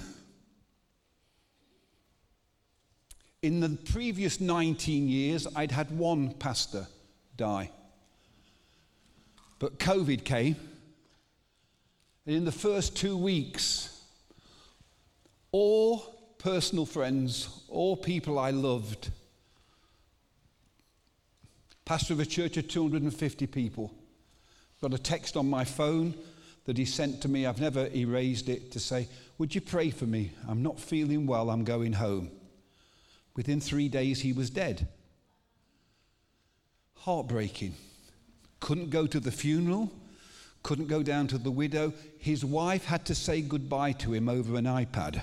In 3.42 3.60
the 3.60 3.70
previous 3.70 4.42
19 4.42 5.08
years, 5.08 5.48
I'd 5.56 5.72
had 5.72 5.92
one 5.92 6.34
pastor 6.34 6.88
die. 7.38 7.72
But 9.60 9.80
COVID 9.80 10.24
came, 10.24 10.56
and 12.26 12.36
in 12.36 12.46
the 12.46 12.52
first 12.52 12.96
two 12.96 13.18
weeks, 13.18 14.02
all 15.52 16.36
personal 16.38 16.86
friends, 16.86 17.64
all 17.68 17.98
people 17.98 18.38
I 18.38 18.52
loved, 18.52 19.10
pastor 21.86 22.14
of 22.14 22.20
a 22.20 22.26
church 22.26 22.58
of 22.58 22.68
250 22.68 23.48
people, 23.48 23.94
got 24.82 24.94
a 24.94 24.98
text 24.98 25.36
on 25.36 25.50
my 25.50 25.64
phone 25.64 26.14
that 26.66 26.78
he 26.78 26.86
sent 26.86 27.22
to 27.22 27.28
me. 27.28 27.46
I've 27.46 27.62
never 27.62 27.88
erased 27.96 28.50
it 28.50 28.72
to 28.74 28.80
say, 28.80 29.08
Would 29.38 29.56
you 29.56 29.62
pray 29.62 29.90
for 29.90 30.06
me? 30.06 30.32
I'm 30.48 30.62
not 30.62 30.80
feeling 30.80 31.26
well. 31.26 31.50
I'm 31.50 31.64
going 31.64 31.94
home. 31.94 32.30
Within 33.36 33.62
three 33.62 33.88
days, 33.88 34.22
he 34.22 34.34
was 34.34 34.50
dead. 34.50 34.88
Heartbreaking. 36.96 37.76
Couldn't 38.60 38.90
go 38.90 39.08
to 39.08 39.20
the 39.20 39.32
funeral, 39.32 39.92
couldn't 40.64 40.88
go 40.88 41.04
down 41.04 41.28
to 41.28 41.38
the 41.38 41.52
widow. 41.52 41.94
His 42.20 42.44
wife 42.44 42.86
had 42.86 43.06
to 43.06 43.16
say 43.16 43.42
goodbye 43.42 43.94
to 43.94 44.14
him 44.14 44.28
over 44.28 44.58
an 44.58 44.66
iPad 44.66 45.22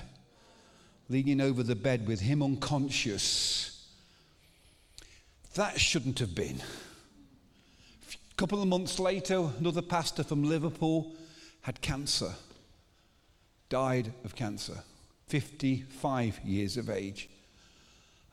leaning 1.09 1.41
over 1.41 1.63
the 1.63 1.75
bed 1.75 2.07
with 2.07 2.21
him 2.21 2.41
unconscious. 2.41 3.87
That 5.53 5.79
shouldn't 5.79 6.19
have 6.19 6.35
been. 6.35 6.61
A 8.31 8.35
couple 8.35 8.61
of 8.61 8.67
months 8.67 8.99
later, 8.99 9.49
another 9.59 9.81
pastor 9.81 10.23
from 10.23 10.43
Liverpool 10.43 11.15
had 11.61 11.81
cancer, 11.81 12.33
died 13.69 14.11
of 14.23 14.35
cancer, 14.35 14.83
55 15.27 16.39
years 16.43 16.77
of 16.77 16.89
age. 16.89 17.29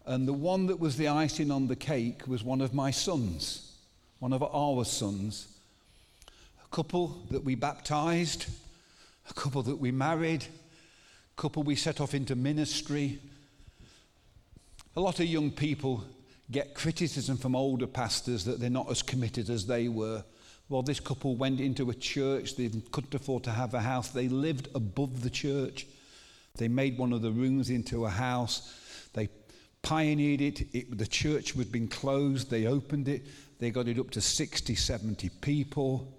And 0.05 0.27
the 0.27 0.33
one 0.33 0.67
that 0.67 0.81
was 0.81 0.97
the 0.97 1.09
icing 1.09 1.51
on 1.51 1.69
the 1.69 1.77
cake 1.77 2.27
was 2.27 2.43
one 2.43 2.61
of 2.61 2.75
my 2.75 2.91
sons, 2.91 3.72
one 4.23 4.33
of 4.33 4.45
our 4.55 4.85
sons. 4.85 5.49
A 6.65 6.69
couple 6.69 7.09
that 7.33 7.43
we 7.43 7.57
baptized, 7.57 8.47
a 9.29 9.35
couple 9.35 9.65
that 9.65 9.75
we 9.75 9.91
married, 9.91 10.45
a 10.45 11.41
couple, 11.41 11.65
we 11.65 11.75
set 11.75 12.01
off 12.01 12.15
into 12.15 12.37
ministry. 12.37 13.19
A 14.95 15.01
lot 15.01 15.19
of 15.19 15.27
young 15.27 15.51
people 15.51 16.05
get 16.53 16.73
criticism 16.73 17.37
from 17.37 17.57
older 17.57 17.89
pastors 17.89 18.45
that 18.45 18.61
they're 18.61 18.71
not 18.71 18.89
as 18.93 19.03
committed 19.03 19.51
as 19.51 19.67
they 19.67 19.89
were. 19.89 20.23
Well, 20.69 20.83
this 20.83 21.01
couple 21.01 21.35
went 21.35 21.59
into 21.59 21.91
a 21.91 21.95
church, 21.95 22.55
they 22.55 22.71
couldn't 22.93 23.17
afford 23.17 23.43
to 23.43 23.51
have 23.51 23.75
a 23.75 23.81
house, 23.81 24.11
they 24.11 24.29
lived 24.29 24.69
above 24.77 25.25
the 25.25 25.31
church. 25.31 25.85
They 26.59 26.69
made 26.69 26.97
one 26.97 27.13
of 27.13 27.23
the 27.23 27.33
rooms 27.33 27.71
into 27.71 28.05
a 28.05 28.11
house. 28.11 28.73
They 29.15 29.31
pioneered 29.83 30.41
it. 30.41 30.61
it. 30.73 30.97
The 30.97 31.09
church 31.09 31.55
had 31.55 31.73
been 31.73 31.89
closed. 31.89 32.51
They 32.51 32.67
opened 32.67 33.09
it. 33.09 33.23
They 33.63 33.71
got 33.71 33.87
it 33.87 33.97
up 33.97 34.11
to 34.11 34.21
60, 34.21 34.75
70 34.75 35.29
people. 35.41 36.13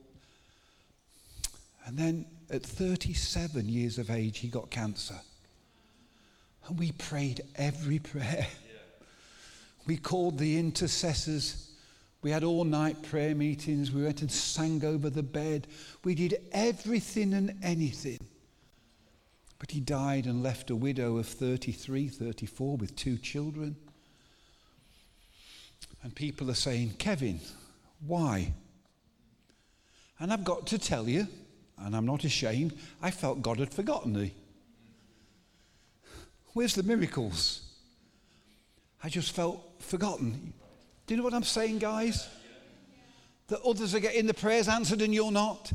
And 1.85 1.97
then 1.97 2.25
at 2.49 2.63
37 2.63 3.67
years 3.67 3.97
of 3.97 4.09
age, 4.09 4.39
he 4.39 4.47
got 4.47 4.69
cancer. 4.71 5.19
And 6.65 6.79
we 6.79 6.93
prayed 6.93 7.41
every 7.55 7.99
prayer. 7.99 8.47
We 9.85 9.97
called 9.97 10.37
the 10.37 10.57
intercessors. 10.57 11.71
We 12.21 12.31
had 12.31 12.45
all 12.45 12.63
night 12.63 13.03
prayer 13.03 13.35
meetings. 13.35 13.91
We 13.91 14.03
went 14.03 14.21
and 14.21 14.31
sang 14.31 14.85
over 14.85 15.09
the 15.09 15.23
bed. 15.23 15.67
We 16.05 16.15
did 16.15 16.37
everything 16.53 17.33
and 17.33 17.59
anything. 17.61 18.19
But 19.59 19.71
he 19.71 19.81
died 19.81 20.25
and 20.25 20.41
left 20.41 20.69
a 20.69 20.75
widow 20.77 21.17
of 21.17 21.27
33, 21.27 22.07
34 22.07 22.77
with 22.77 22.95
two 22.95 23.17
children. 23.17 23.75
And 26.03 26.13
people 26.13 26.51
are 26.51 26.55
saying, 26.55 26.95
Kevin, 26.99 27.39
why? 28.05 28.53
And 30.19 30.31
I've 30.31 30.43
got 30.43 30.67
to 30.67 30.77
tell 30.77 31.07
you, 31.07 31.27
and 31.77 31.95
I'm 31.95 32.05
not 32.05 32.25
ashamed, 32.25 32.73
I 33.01 33.09
felt 33.09 33.41
God 33.41 33.59
had 33.59 33.73
forgotten 33.73 34.13
me. 34.13 34.33
Where's 36.53 36.75
the 36.75 36.83
miracles? 36.83 37.61
I 39.01 39.09
just 39.09 39.33
felt 39.33 39.61
forgotten. 39.79 40.53
Do 41.07 41.13
you 41.13 41.17
know 41.17 41.23
what 41.23 41.33
I'm 41.33 41.43
saying, 41.43 41.79
guys? 41.79 42.27
That 43.47 43.61
others 43.61 43.95
are 43.95 43.99
getting 43.99 44.27
the 44.27 44.33
prayers 44.33 44.67
answered 44.67 45.01
and 45.01 45.13
you're 45.13 45.31
not. 45.31 45.71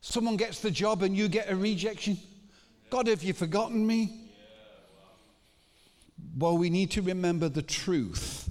Someone 0.00 0.36
gets 0.36 0.60
the 0.60 0.70
job 0.70 1.02
and 1.02 1.16
you 1.16 1.28
get 1.28 1.50
a 1.50 1.56
rejection. 1.56 2.18
God, 2.90 3.06
have 3.08 3.22
you 3.22 3.32
forgotten 3.32 3.86
me? 3.86 4.30
Well, 6.36 6.56
we 6.56 6.70
need 6.70 6.90
to 6.92 7.02
remember 7.02 7.48
the 7.48 7.62
truth 7.62 8.45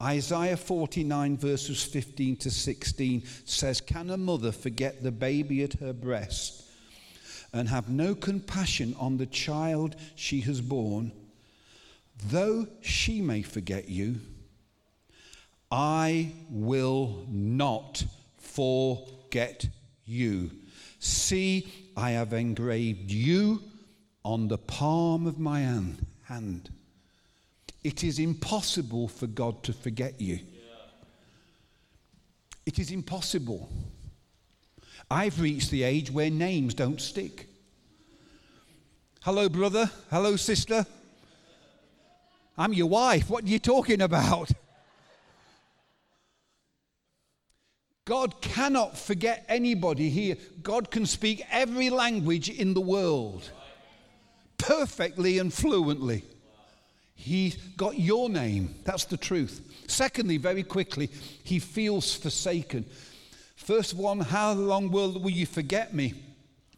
Isaiah 0.00 0.56
49, 0.56 1.36
verses 1.36 1.82
15 1.82 2.36
to 2.36 2.50
16 2.50 3.24
says, 3.44 3.80
Can 3.80 4.10
a 4.10 4.16
mother 4.16 4.52
forget 4.52 5.02
the 5.02 5.10
baby 5.10 5.64
at 5.64 5.74
her 5.74 5.92
breast 5.92 6.62
and 7.52 7.68
have 7.68 7.88
no 7.88 8.14
compassion 8.14 8.94
on 9.00 9.16
the 9.16 9.26
child 9.26 9.96
she 10.14 10.40
has 10.42 10.60
borne, 10.60 11.10
though 12.28 12.68
she 12.80 13.20
may 13.20 13.42
forget 13.42 13.88
you, 13.88 14.20
I 15.70 16.32
will 16.48 17.26
not 17.28 18.04
forget 18.36 19.68
you. 20.04 20.52
See, 21.00 21.90
I 21.96 22.12
have 22.12 22.32
engraved 22.32 23.10
you 23.10 23.62
on 24.24 24.46
the 24.46 24.58
palm 24.58 25.26
of 25.26 25.40
my 25.40 25.60
hand. 25.60 26.70
It 27.82 28.04
is 28.04 28.18
impossible 28.18 29.08
for 29.08 29.26
God 29.26 29.62
to 29.64 29.72
forget 29.72 30.20
you. 30.20 30.40
It 32.66 32.78
is 32.78 32.90
impossible. 32.90 33.70
I've 35.10 35.40
reached 35.40 35.70
the 35.70 35.84
age 35.84 36.10
where 36.10 36.30
names 36.30 36.74
don't 36.74 37.00
stick. 37.00 37.46
Hello, 39.22 39.48
brother. 39.48 39.90
Hello, 40.10 40.36
sister. 40.36 40.84
I'm 42.56 42.72
your 42.72 42.88
wife. 42.88 43.30
What 43.30 43.44
are 43.44 43.48
you 43.48 43.58
talking 43.58 44.02
about? 44.02 44.50
God 48.04 48.40
cannot 48.40 48.96
forget 48.96 49.44
anybody 49.48 50.08
here. 50.08 50.36
God 50.62 50.90
can 50.90 51.06
speak 51.06 51.44
every 51.50 51.90
language 51.90 52.48
in 52.48 52.74
the 52.74 52.80
world 52.80 53.50
perfectly 54.56 55.38
and 55.38 55.52
fluently. 55.52 56.24
He 57.20 57.56
got 57.76 57.98
your 57.98 58.30
name. 58.30 58.76
That's 58.84 59.04
the 59.04 59.16
truth. 59.16 59.60
Secondly, 59.88 60.36
very 60.36 60.62
quickly, 60.62 61.10
he 61.42 61.58
feels 61.58 62.14
forsaken. 62.14 62.84
First 63.56 63.94
one, 63.94 64.20
how 64.20 64.52
long 64.52 64.92
will, 64.92 65.18
will 65.18 65.30
you 65.30 65.44
forget 65.44 65.92
me? 65.92 66.14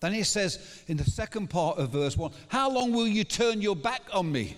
Then 0.00 0.14
he 0.14 0.22
says 0.22 0.82
in 0.88 0.96
the 0.96 1.04
second 1.04 1.50
part 1.50 1.76
of 1.76 1.90
verse 1.90 2.16
1, 2.16 2.32
How 2.48 2.70
long 2.70 2.90
will 2.92 3.06
you 3.06 3.22
turn 3.22 3.60
your 3.60 3.76
back 3.76 4.00
on 4.14 4.32
me? 4.32 4.56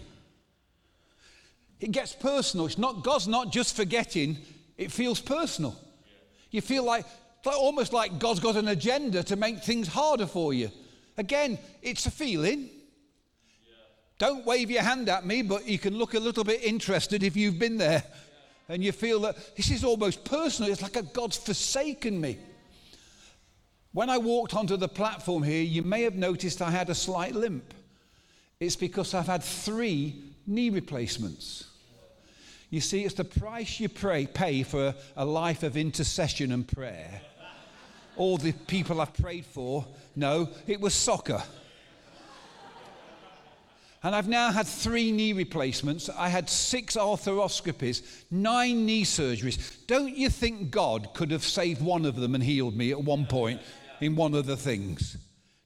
It 1.81 1.91
gets 1.91 2.15
personal. 2.15 2.67
It's 2.67 2.79
not, 2.79 3.03
God's 3.03 3.27
not 3.27 3.51
just 3.51 3.75
forgetting, 3.75 4.39
it 4.79 4.93
feels 4.93 5.21
personal. 5.21 5.77
You 6.53 6.61
feel 6.61 6.85
like, 6.85 7.07
almost 7.45 7.93
like 7.93 8.21
God's 8.21 8.39
got 8.39 8.55
an 8.55 8.69
agenda 8.69 9.25
to 9.25 9.35
make 9.35 9.65
things 9.65 9.89
harder 9.89 10.27
for 10.27 10.55
you. 10.55 10.71
Again, 11.19 11.59
it's 11.83 12.07
a 12.07 12.11
feeling. 12.13 12.71
Don't 14.23 14.47
wave 14.47 14.71
your 14.71 14.85
hand 14.85 15.09
at 15.09 15.27
me, 15.27 15.43
but 15.43 15.67
you 15.67 15.81
can 15.81 15.99
look 15.99 16.15
a 16.15 16.21
little 16.21 16.45
bit 16.45 16.63
interested 16.63 17.25
if 17.25 17.37
you've 17.37 17.59
been 17.59 17.77
there. 17.77 18.05
And 18.69 18.81
you 18.81 18.93
feel 18.93 19.19
that 19.23 19.57
this 19.57 19.69
is 19.69 19.83
almost 19.83 20.25
personal. 20.25 20.71
It's 20.71 20.81
like 20.81 20.95
a 20.95 21.03
God's 21.03 21.37
forsaken 21.37 22.21
me. 22.21 22.39
When 23.91 24.09
I 24.09 24.19
walked 24.19 24.55
onto 24.55 24.77
the 24.77 24.87
platform 24.87 25.43
here, 25.43 25.65
you 25.65 25.83
may 25.83 26.03
have 26.03 26.15
noticed 26.15 26.63
I 26.63 26.71
had 26.71 26.89
a 26.89 26.95
slight 26.95 27.35
limp. 27.35 27.75
It's 28.61 28.77
because 28.77 29.13
I've 29.13 29.27
had 29.27 29.43
three 29.43 30.23
knee 30.47 30.71
replacements. 30.71 31.65
You 32.71 32.81
see, 32.81 33.03
it's 33.03 33.17
the 33.17 33.25
price 33.25 33.81
you 33.81 33.89
pray, 33.89 34.27
pay 34.27 34.63
for 34.63 34.95
a 35.17 35.25
life 35.25 35.65
of 35.65 35.77
intercession 35.77 36.53
and 36.53 36.65
prayer. 36.69 37.23
All 38.17 38.39
the 38.39 38.53
people 38.53 39.01
I've 39.01 39.15
prayed 39.15 39.47
for, 39.47 39.85
no, 40.15 40.49
it 40.69 40.81
was 40.81 40.95
soccer. 40.95 41.43
And 44.05 44.17
I've 44.17 44.29
now 44.29 44.51
had 44.51 44.67
three 44.67 45.13
knee 45.13 45.33
replacements. 45.33 46.09
I 46.09 46.29
had 46.29 46.51
six 46.51 46.97
arthroscopies, 46.97 48.03
nine 48.31 48.85
knee 48.85 49.05
surgeries. 49.05 49.87
Don't 49.87 50.17
you 50.17 50.29
think 50.29 50.71
God 50.71 51.15
could 51.15 51.31
have 51.31 51.45
saved 51.45 51.81
one 51.81 52.05
of 52.05 52.17
them 52.17 52.35
and 52.35 52.43
healed 52.43 52.77
me 52.77 52.91
at 52.91 53.03
one 53.03 53.27
point 53.27 53.61
in 54.01 54.17
one 54.17 54.35
of 54.35 54.47
the 54.47 54.57
things? 54.57 55.17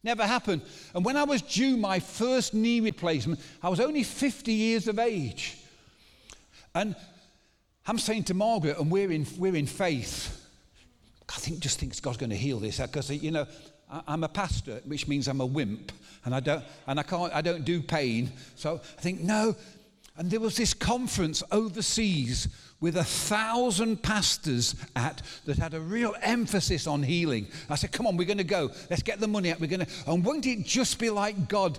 Never 0.02 0.26
happened. 0.26 0.62
And 0.94 1.04
when 1.04 1.16
I 1.16 1.24
was 1.24 1.40
due 1.40 1.78
my 1.78 1.98
first 1.98 2.52
knee 2.52 2.80
replacement, 2.80 3.40
I 3.62 3.70
was 3.70 3.80
only 3.80 4.02
50 4.02 4.52
years 4.52 4.86
of 4.86 4.98
age. 4.98 5.56
And 6.74 6.94
I'm 7.86 7.98
saying 7.98 8.24
to 8.24 8.34
Margaret, 8.34 8.78
and 8.78 8.90
we're 8.90 9.10
in, 9.10 9.26
we're 9.38 9.56
in 9.56 9.66
faith. 9.66 10.46
I 11.28 11.38
think 11.38 11.60
just 11.60 11.80
thinks 11.80 12.00
God's 12.00 12.18
going 12.18 12.30
to 12.30 12.36
heal 12.36 12.60
this 12.60 12.78
because 12.78 13.10
you 13.10 13.30
know 13.30 13.46
I'm 14.06 14.24
a 14.24 14.28
pastor, 14.28 14.80
which 14.84 15.08
means 15.08 15.26
I'm 15.26 15.40
a 15.40 15.46
wimp, 15.46 15.90
and 16.26 16.34
I 16.34 16.40
don't, 16.40 16.64
and 16.88 17.00
I 17.00 17.04
can't, 17.04 17.32
I 17.32 17.40
don't 17.40 17.64
do 17.64 17.80
pain. 17.80 18.32
So 18.56 18.80
I 18.98 19.00
think, 19.00 19.20
no. 19.20 19.56
And 20.18 20.30
there 20.30 20.40
was 20.40 20.56
this 20.56 20.74
conference 20.74 21.42
overseas 21.52 22.48
with 22.80 22.96
a 22.96 23.04
thousand 23.04 24.02
pastors 24.02 24.74
at 24.96 25.22
that 25.44 25.56
had 25.56 25.72
a 25.72 25.80
real 25.80 26.14
emphasis 26.20 26.86
on 26.86 27.02
healing. 27.02 27.46
I 27.70 27.76
said, 27.76 27.92
come 27.92 28.06
on, 28.06 28.16
we're 28.16 28.26
going 28.26 28.38
to 28.38 28.44
go. 28.44 28.70
Let's 28.90 29.02
get 29.02 29.20
the 29.20 29.28
money 29.28 29.52
out. 29.52 29.60
We're 29.60 29.68
going 29.68 29.86
to, 29.86 30.10
and 30.10 30.24
won't 30.24 30.44
it 30.46 30.64
just 30.64 30.98
be 30.98 31.10
like 31.10 31.48
God? 31.48 31.78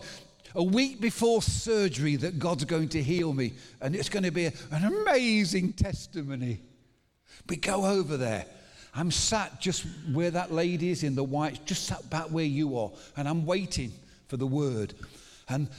A 0.55 0.63
week 0.63 1.01
before 1.01 1.41
surgery, 1.41 2.15
that 2.15 2.39
God's 2.39 2.63
going 2.63 2.89
to 2.89 3.03
heal 3.03 3.33
me, 3.33 3.53
and 3.81 3.95
it's 3.95 4.09
going 4.09 4.23
to 4.23 4.31
be 4.31 4.45
a, 4.45 4.53
an 4.71 4.85
amazing 4.85 5.73
testimony. 5.73 6.61
We 7.49 7.57
go 7.57 7.85
over 7.85 8.17
there. 8.17 8.45
I'm 8.95 9.11
sat 9.11 9.59
just 9.59 9.85
where 10.13 10.31
that 10.31 10.51
lady 10.51 10.89
is 10.89 11.03
in 11.03 11.15
the 11.15 11.23
white, 11.23 11.63
just 11.65 11.85
sat 11.85 12.09
back 12.09 12.27
where 12.27 12.45
you 12.45 12.77
are, 12.79 12.91
and 13.17 13.27
I'm 13.27 13.45
waiting 13.45 13.91
for 14.27 14.37
the 14.37 14.47
word. 14.47 14.93
And 15.49 15.69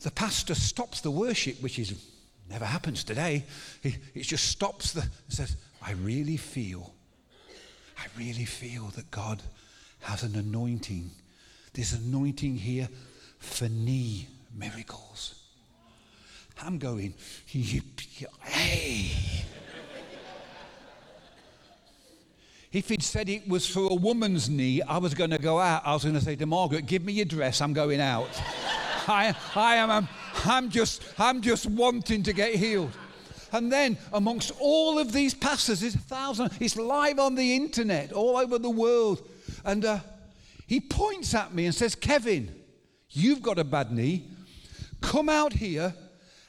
the 0.00 0.10
pastor 0.10 0.54
stops 0.54 1.00
the 1.00 1.10
worship, 1.10 1.62
which 1.62 1.78
is 1.78 1.94
never 2.48 2.64
happens 2.64 3.04
today. 3.04 3.44
He, 3.82 3.96
just 4.22 4.48
stops 4.48 4.92
the 4.92 5.08
says, 5.28 5.56
I 5.82 5.92
really 5.92 6.36
feel, 6.36 6.92
I 7.98 8.06
really 8.18 8.44
feel 8.44 8.84
that 8.96 9.10
God 9.10 9.42
has 10.00 10.22
an 10.22 10.36
anointing. 10.36 11.10
There's 11.72 11.94
anointing 11.94 12.56
here 12.56 12.88
for 13.38 13.68
knee 13.68 14.28
miracles. 14.54 15.40
I'm 16.62 16.78
going, 16.78 17.14
hey. 17.46 19.23
If 22.74 22.88
he'd 22.88 23.04
said 23.04 23.28
it 23.28 23.46
was 23.48 23.68
for 23.68 23.88
a 23.92 23.94
woman's 23.94 24.50
knee, 24.50 24.82
I 24.82 24.98
was 24.98 25.14
going 25.14 25.30
to 25.30 25.38
go 25.38 25.60
out. 25.60 25.82
I 25.86 25.92
was 25.92 26.02
going 26.02 26.16
to 26.16 26.20
say 26.20 26.34
to 26.34 26.44
Margaret, 26.44 26.86
give 26.86 27.04
me 27.04 27.12
your 27.12 27.24
dress, 27.24 27.60
I'm 27.60 27.72
going 27.72 28.00
out. 28.00 28.28
I, 29.06 29.32
I 29.54 29.76
am, 29.76 29.92
I'm, 29.92 30.08
I'm, 30.44 30.70
just, 30.70 31.04
I'm 31.16 31.40
just 31.40 31.66
wanting 31.66 32.24
to 32.24 32.32
get 32.32 32.56
healed. 32.56 32.90
And 33.52 33.70
then, 33.70 33.96
amongst 34.12 34.50
all 34.58 34.98
of 34.98 35.12
these 35.12 35.34
there's 35.34 35.94
a 35.94 35.98
thousand, 35.98 36.50
it's 36.58 36.76
live 36.76 37.20
on 37.20 37.36
the 37.36 37.54
internet 37.54 38.12
all 38.12 38.36
over 38.36 38.58
the 38.58 38.70
world. 38.70 39.24
And 39.64 39.84
uh, 39.84 40.00
he 40.66 40.80
points 40.80 41.32
at 41.32 41.54
me 41.54 41.66
and 41.66 41.74
says, 41.74 41.94
Kevin, 41.94 42.52
you've 43.10 43.40
got 43.40 43.60
a 43.60 43.64
bad 43.64 43.92
knee. 43.92 44.24
Come 45.00 45.28
out 45.28 45.52
here, 45.52 45.94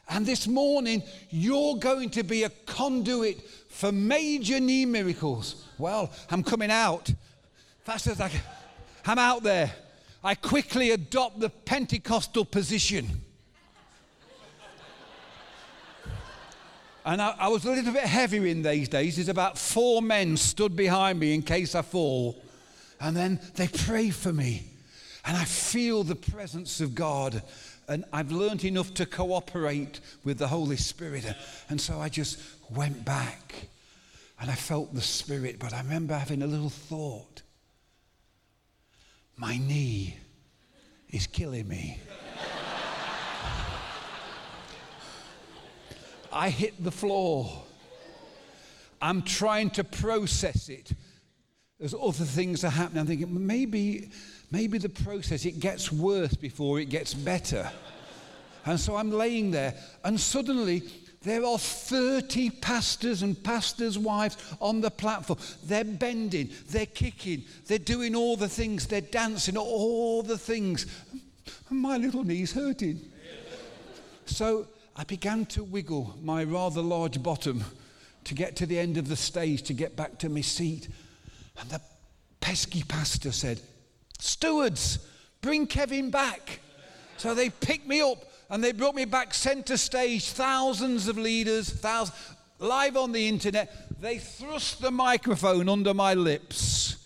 and 0.10 0.26
this 0.26 0.48
morning, 0.48 1.04
you're 1.30 1.76
going 1.76 2.10
to 2.12 2.24
be 2.24 2.42
a 2.42 2.50
conduit 2.50 3.44
for 3.76 3.92
major 3.92 4.58
knee 4.62 4.86
miracles. 4.86 5.66
Well, 5.78 6.10
I'm 6.32 6.44
coming 6.44 6.72
out. 6.72 7.14
Fast 7.84 8.08
as 8.08 8.22
I 8.22 8.30
can. 8.30 8.42
I'm 9.06 9.20
out 9.20 9.44
there. 9.44 9.70
I 10.24 10.34
quickly 10.34 10.92
adopt 10.92 11.42
the 11.42 11.50
Pentecostal 11.50 12.46
position. 12.46 13.22
And 17.04 17.22
I, 17.22 17.36
I, 17.38 17.48
was 17.50 17.66
a 17.66 17.72
little 17.72 17.92
bit 17.92 18.04
heavier 18.04 18.46
in 18.46 18.64
these 18.64 18.88
days. 18.88 19.18
There's 19.18 19.28
about 19.28 19.58
four 19.58 20.02
men 20.02 20.38
stood 20.38 20.76
behind 20.78 21.20
me 21.20 21.36
in 21.36 21.42
case 21.42 21.76
I 21.76 21.82
fall. 21.82 22.42
And 23.02 23.16
then 23.16 23.42
they 23.56 23.68
pray 23.68 24.10
for 24.10 24.32
me. 24.32 24.64
And 25.26 25.36
I 25.36 25.44
feel 25.44 26.04
the 26.04 26.16
presence 26.16 26.80
of 26.80 26.96
God. 26.96 27.44
And 27.88 28.06
I've 28.12 28.32
learned 28.32 28.64
enough 28.64 28.94
to 28.96 29.06
cooperate 29.06 30.00
with 30.24 30.40
the 30.40 30.48
Holy 30.48 30.78
Spirit. 30.78 31.26
And 31.70 31.80
so 31.80 32.00
I 32.00 32.10
just 32.10 32.40
went 32.69 33.06
back 33.06 33.69
and 34.39 34.51
I 34.51 34.56
felt 34.56 34.93
the 34.93 35.01
Spirit, 35.01 35.60
but 35.60 35.73
I 35.73 35.80
remember 35.80 36.13
having 36.13 36.41
a 36.41 36.47
little 36.47 36.69
thought. 36.69 37.41
My 39.38 39.58
knee 39.58 40.17
is 41.10 41.28
killing 41.28 41.67
me. 41.67 41.99
I 46.32 46.49
hit 46.49 46.84
the 46.84 46.91
floor. 46.91 47.63
I'm 49.01 49.21
trying 49.21 49.69
to 49.71 49.84
process 49.84 50.67
it. 50.67 50.91
There's 51.80 51.93
other 51.93 52.25
things 52.25 52.63
are 52.63 52.69
happening. 52.69 53.01
I'm 53.01 53.08
thinking 53.08 53.47
maybe, 53.47 54.10
maybe 54.51 54.78
the 54.78 54.89
process 54.89 55.45
it 55.45 55.60
gets 55.60 55.91
worse 55.91 56.34
before 56.34 56.80
it 56.80 56.89
gets 56.89 57.13
better. 57.13 57.69
And 58.65 58.80
so 58.80 58.95
I'm 58.95 59.12
laying 59.12 59.51
there, 59.51 59.75
and 60.04 60.19
suddenly 60.19 60.84
there 61.26 61.44
are 61.44 61.58
30 61.58 62.52
pastors 62.52 63.24
and 63.24 63.44
pastors' 63.44 63.98
wives 63.98 64.38
on 64.62 64.80
the 64.80 64.92
platform. 64.92 65.40
They're 65.64 65.84
bending, 65.84 66.52
they're 66.70 66.86
kicking, 66.86 67.44
they're 67.66 67.80
doing 67.80 68.16
all 68.16 68.38
the 68.38 68.48
things, 68.48 68.86
they're 68.86 69.02
dancing, 69.02 69.58
all 69.58 70.22
the 70.22 70.38
things. 70.38 70.86
And 71.70 71.80
my 71.80 71.98
little 71.98 72.24
knee's 72.24 72.54
hurting. 72.54 73.02
So 74.28 74.68
I 74.96 75.04
began 75.04 75.48
to 75.48 75.64
wiggle 75.64 76.16
my 76.22 76.44
rather 76.44 76.82
large 76.82 77.22
bottom 77.22 77.64
to 78.24 78.34
get 78.36 78.56
to 78.58 78.68
the 78.68 78.78
end 78.78 78.98
of 78.98 79.08
the 79.08 79.16
stage 79.16 79.64
to 79.64 79.74
get 79.74 79.96
back 79.96 80.20
to 80.20 80.30
my 80.30 80.42
seat. 80.42 80.90
And 81.60 81.70
the 81.70 81.82
pesky 82.40 82.84
pastor 82.84 83.32
said, 83.32 83.62
Stewards, 84.20 85.00
bring 85.42 85.66
Kevin 85.66 86.12
back. 86.12 86.60
So 87.18 87.34
they 87.34 87.50
picked 87.50 87.88
me 87.88 88.02
up 88.02 88.24
and 88.50 88.64
they 88.64 88.72
brought 88.72 88.96
me 88.96 89.06
back 89.06 89.34
center 89.34 89.78
stage. 89.78 90.30
Thousands 90.30 91.08
of 91.08 91.18
leaders, 91.18 91.70
thousands, 91.70 92.18
live 92.60 92.96
on 92.96 93.12
the 93.12 93.28
internet. 93.28 94.02
They 94.02 94.18
thrust 94.18 94.82
the 94.82 94.92
microphone 94.92 95.70
under 95.70 95.94
my 95.94 96.14
lips. 96.14 96.98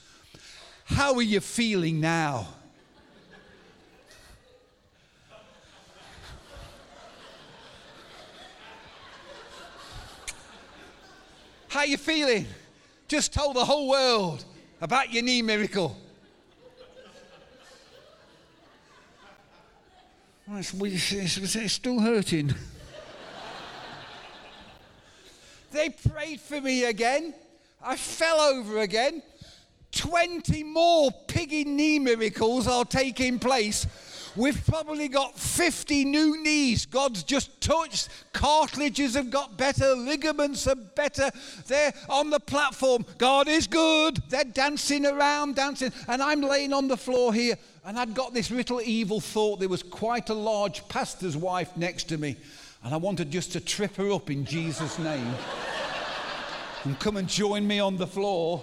How 0.85 1.13
are 1.15 1.21
you 1.21 1.39
feeling 1.39 1.99
now? 2.01 2.47
How 11.69 11.83
you 11.83 11.97
feeling? 11.97 12.47
Just 13.07 13.31
told 13.31 13.55
the 13.55 13.63
whole 13.63 13.87
world 13.87 14.43
about 14.81 15.13
your 15.13 15.23
knee 15.23 15.41
miracle. 15.41 15.95
It's, 20.51 21.73
still 21.73 21.99
hurting. 21.99 22.55
they 25.71 25.89
prayed 25.89 26.41
for 26.41 26.59
me 26.59 26.85
again. 26.85 27.35
I 27.83 27.95
fell 27.95 28.41
over 28.41 28.79
again. 28.79 29.21
20 29.91 30.63
more 30.63 31.11
piggy 31.27 31.63
knee 31.65 31.99
miracles 31.99 32.67
are 32.67 32.85
taking 32.85 33.37
place 33.37 33.85
We've 34.35 34.65
probably 34.65 35.07
got 35.07 35.37
50 35.37 36.05
new 36.05 36.41
knees. 36.41 36.85
God's 36.85 37.23
just 37.23 37.59
touched. 37.61 38.09
Cartilages 38.33 39.15
have 39.15 39.29
got 39.29 39.57
better. 39.57 39.95
Ligaments 39.95 40.67
are 40.67 40.75
better. 40.75 41.29
They're 41.67 41.93
on 42.07 42.29
the 42.29 42.39
platform. 42.39 43.05
God 43.17 43.47
is 43.47 43.67
good. 43.67 44.17
They're 44.29 44.43
dancing 44.43 45.05
around, 45.05 45.55
dancing. 45.55 45.91
And 46.07 46.21
I'm 46.21 46.41
laying 46.41 46.73
on 46.73 46.87
the 46.87 46.97
floor 46.97 47.33
here. 47.33 47.57
And 47.89 47.97
I'd 47.97 48.13
got 48.13 48.35
this 48.35 48.51
little 48.51 48.79
evil 48.81 49.19
thought. 49.19 49.59
There 49.59 49.67
was 49.67 49.81
quite 49.81 50.29
a 50.29 50.33
large 50.35 50.87
pastor's 50.89 51.35
wife 51.35 51.75
next 51.75 52.03
to 52.09 52.19
me. 52.19 52.35
And 52.83 52.93
I 52.93 52.97
wanted 52.97 53.31
just 53.31 53.51
to 53.53 53.59
trip 53.59 53.95
her 53.95 54.11
up 54.11 54.29
in 54.29 54.45
Jesus' 54.45 54.99
name 54.99 55.33
and 56.83 56.99
come 56.99 57.17
and 57.17 57.27
join 57.27 57.65
me 57.65 57.79
on 57.79 57.97
the 57.97 58.05
floor. 58.05 58.61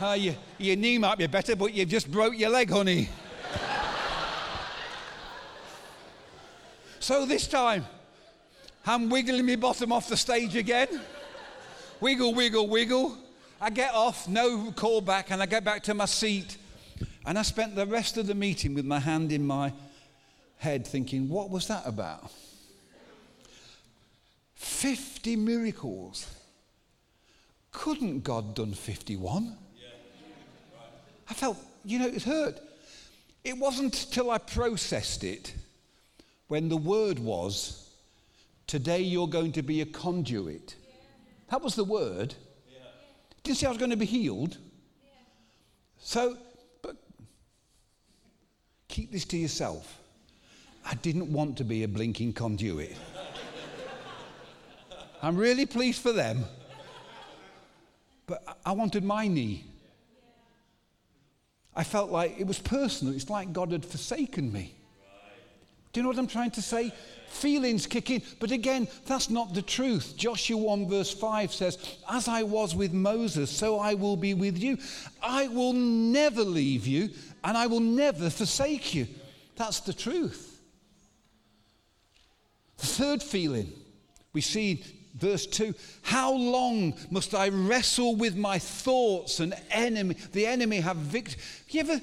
Uh, 0.00 0.16
you, 0.18 0.34
your 0.58 0.74
knee 0.74 0.98
might 0.98 1.16
be 1.16 1.28
better, 1.28 1.54
but 1.54 1.74
you've 1.74 1.88
just 1.88 2.10
broke 2.10 2.36
your 2.36 2.50
leg, 2.50 2.70
honey. 2.70 3.08
So 6.98 7.26
this 7.26 7.46
time, 7.46 7.86
I'm 8.84 9.10
wiggling 9.10 9.46
my 9.46 9.54
bottom 9.54 9.92
off 9.92 10.08
the 10.08 10.16
stage 10.16 10.56
again. 10.56 10.88
wiggle, 12.00 12.34
wiggle, 12.34 12.66
wiggle. 12.66 13.16
I 13.60 13.70
get 13.70 13.94
off, 13.94 14.26
no 14.26 14.72
call 14.72 15.00
back, 15.00 15.30
and 15.30 15.40
I 15.40 15.46
get 15.46 15.62
back 15.62 15.84
to 15.84 15.94
my 15.94 16.06
seat. 16.06 16.56
And 17.26 17.38
I 17.38 17.42
spent 17.42 17.74
the 17.74 17.86
rest 17.86 18.16
of 18.16 18.26
the 18.26 18.34
meeting 18.34 18.74
with 18.74 18.84
my 18.84 18.98
hand 18.98 19.32
in 19.32 19.46
my 19.46 19.72
head 20.58 20.86
thinking, 20.86 21.28
what 21.28 21.50
was 21.50 21.66
that 21.68 21.82
about? 21.86 22.30
50 24.54 25.36
miracles. 25.36 26.32
Couldn't 27.72 28.24
God 28.24 28.54
done 28.54 28.72
51? 28.72 29.56
I 31.28 31.34
felt, 31.34 31.56
you 31.84 31.98
know, 31.98 32.06
it 32.06 32.22
hurt. 32.22 32.60
It 33.42 33.58
wasn't 33.58 33.92
till 34.12 34.30
I 34.30 34.38
processed 34.38 35.24
it 35.24 35.54
when 36.48 36.68
the 36.68 36.76
word 36.76 37.18
was, 37.18 37.84
Today 38.66 39.00
you're 39.00 39.28
going 39.28 39.52
to 39.52 39.62
be 39.62 39.82
a 39.82 39.86
conduit. 39.86 40.76
That 41.50 41.62
was 41.62 41.74
the 41.74 41.84
word. 41.84 42.34
Didn't 43.42 43.58
say 43.58 43.66
I 43.66 43.70
was 43.70 43.78
going 43.78 43.90
to 43.90 43.96
be 43.96 44.06
healed. 44.06 44.56
So, 45.98 46.36
keep 48.94 49.10
this 49.10 49.24
to 49.24 49.36
yourself. 49.36 49.98
I 50.86 50.94
didn't 50.94 51.32
want 51.32 51.58
to 51.58 51.64
be 51.64 51.82
a 51.82 51.88
blinking 51.88 52.32
conduit. 52.34 52.96
I'm 55.20 55.36
really 55.36 55.66
pleased 55.66 56.00
for 56.00 56.12
them. 56.12 56.44
But 58.28 58.56
I 58.64 58.70
wanted 58.70 59.02
my 59.02 59.26
knee. 59.26 59.64
I 61.74 61.82
felt 61.82 62.12
like 62.12 62.38
it 62.38 62.46
was 62.46 62.60
personal. 62.60 63.14
It's 63.14 63.28
like 63.28 63.52
God 63.52 63.72
had 63.72 63.84
forsaken 63.84 64.52
me. 64.52 64.76
Do 65.92 65.98
you 65.98 66.02
know 66.02 66.10
what 66.10 66.18
I'm 66.18 66.28
trying 66.28 66.52
to 66.52 66.62
say? 66.62 66.92
Feelings 67.28 67.88
kick 67.88 68.10
in. 68.10 68.22
But 68.38 68.52
again, 68.52 68.86
that's 69.06 69.28
not 69.28 69.54
the 69.54 69.62
truth. 69.62 70.14
Joshua 70.16 70.56
1 70.56 70.88
verse 70.88 71.12
5 71.12 71.52
says, 71.52 71.96
As 72.08 72.28
I 72.28 72.44
was 72.44 72.76
with 72.76 72.92
Moses, 72.92 73.50
so 73.50 73.80
I 73.80 73.94
will 73.94 74.16
be 74.16 74.34
with 74.34 74.56
you. 74.56 74.78
I 75.20 75.48
will 75.48 75.72
never 75.72 76.44
leave 76.44 76.86
you, 76.86 77.10
and 77.44 77.56
I 77.56 77.66
will 77.66 77.80
never 77.80 78.30
forsake 78.30 78.94
you. 78.94 79.06
That's 79.56 79.80
the 79.80 79.92
truth. 79.92 80.60
The 82.78 82.86
third 82.86 83.22
feeling 83.22 83.72
we 84.32 84.40
see 84.40 84.82
verse 85.14 85.46
2 85.46 85.72
how 86.02 86.32
long 86.32 86.92
must 87.08 87.36
i 87.36 87.48
wrestle 87.48 88.16
with 88.16 88.34
my 88.34 88.58
thoughts 88.58 89.38
and 89.38 89.54
enemy 89.70 90.16
the 90.32 90.44
enemy 90.44 90.80
have 90.80 90.96
victory 90.96 91.40
have 91.40 91.68
you 91.68 91.80
ever 91.80 92.00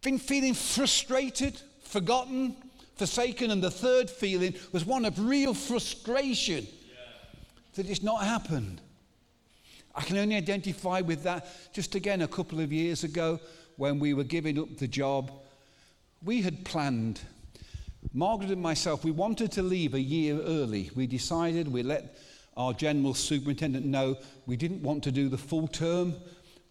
been 0.00 0.20
feeling 0.20 0.54
frustrated 0.54 1.60
forgotten 1.82 2.56
forsaken. 2.96 3.50
And 3.50 3.62
the 3.62 3.70
third 3.70 4.10
feeling 4.10 4.54
was 4.72 4.84
one 4.84 5.04
of 5.04 5.18
real 5.18 5.54
frustration 5.54 6.66
that 7.74 7.88
it's 7.88 8.02
not 8.02 8.24
happened. 8.24 8.80
I 9.94 10.02
can 10.02 10.16
only 10.16 10.36
identify 10.36 11.00
with 11.00 11.22
that 11.22 11.46
just 11.72 11.94
again 11.94 12.22
a 12.22 12.28
couple 12.28 12.60
of 12.60 12.72
years 12.72 13.04
ago 13.04 13.40
when 13.76 13.98
we 13.98 14.14
were 14.14 14.24
giving 14.24 14.58
up 14.58 14.76
the 14.76 14.88
job. 14.88 15.30
We 16.22 16.42
had 16.42 16.64
planned, 16.64 17.20
Margaret 18.12 18.50
and 18.50 18.62
myself, 18.62 19.04
we 19.04 19.10
wanted 19.10 19.52
to 19.52 19.62
leave 19.62 19.94
a 19.94 20.00
year 20.00 20.40
early. 20.40 20.90
We 20.94 21.06
decided, 21.06 21.68
we 21.68 21.82
let 21.82 22.16
our 22.56 22.72
general 22.72 23.14
superintendent 23.14 23.84
know 23.84 24.16
we 24.46 24.56
didn't 24.56 24.82
want 24.82 25.02
to 25.04 25.12
do 25.12 25.28
the 25.28 25.38
full 25.38 25.68
term. 25.68 26.14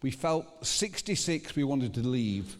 We 0.02 0.10
felt 0.10 0.66
66 0.66 1.56
we 1.56 1.64
wanted 1.64 1.94
to 1.94 2.00
leave 2.00 2.56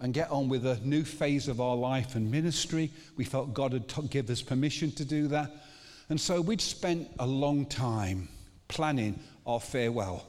and 0.00 0.12
get 0.12 0.30
on 0.30 0.48
with 0.48 0.66
a 0.66 0.78
new 0.80 1.04
phase 1.04 1.48
of 1.48 1.60
our 1.60 1.76
life 1.76 2.16
and 2.16 2.30
ministry. 2.30 2.90
We 3.16 3.24
felt 3.24 3.54
God 3.54 3.72
had 3.72 3.88
t- 3.88 4.20
us 4.20 4.42
permission 4.42 4.90
to 4.92 5.04
do 5.04 5.28
that. 5.28 5.50
And 6.08 6.20
so 6.20 6.40
we'd 6.40 6.60
spent 6.60 7.08
a 7.18 7.26
long 7.26 7.66
time 7.66 8.28
planning 8.68 9.20
our 9.46 9.60
farewell. 9.60 10.26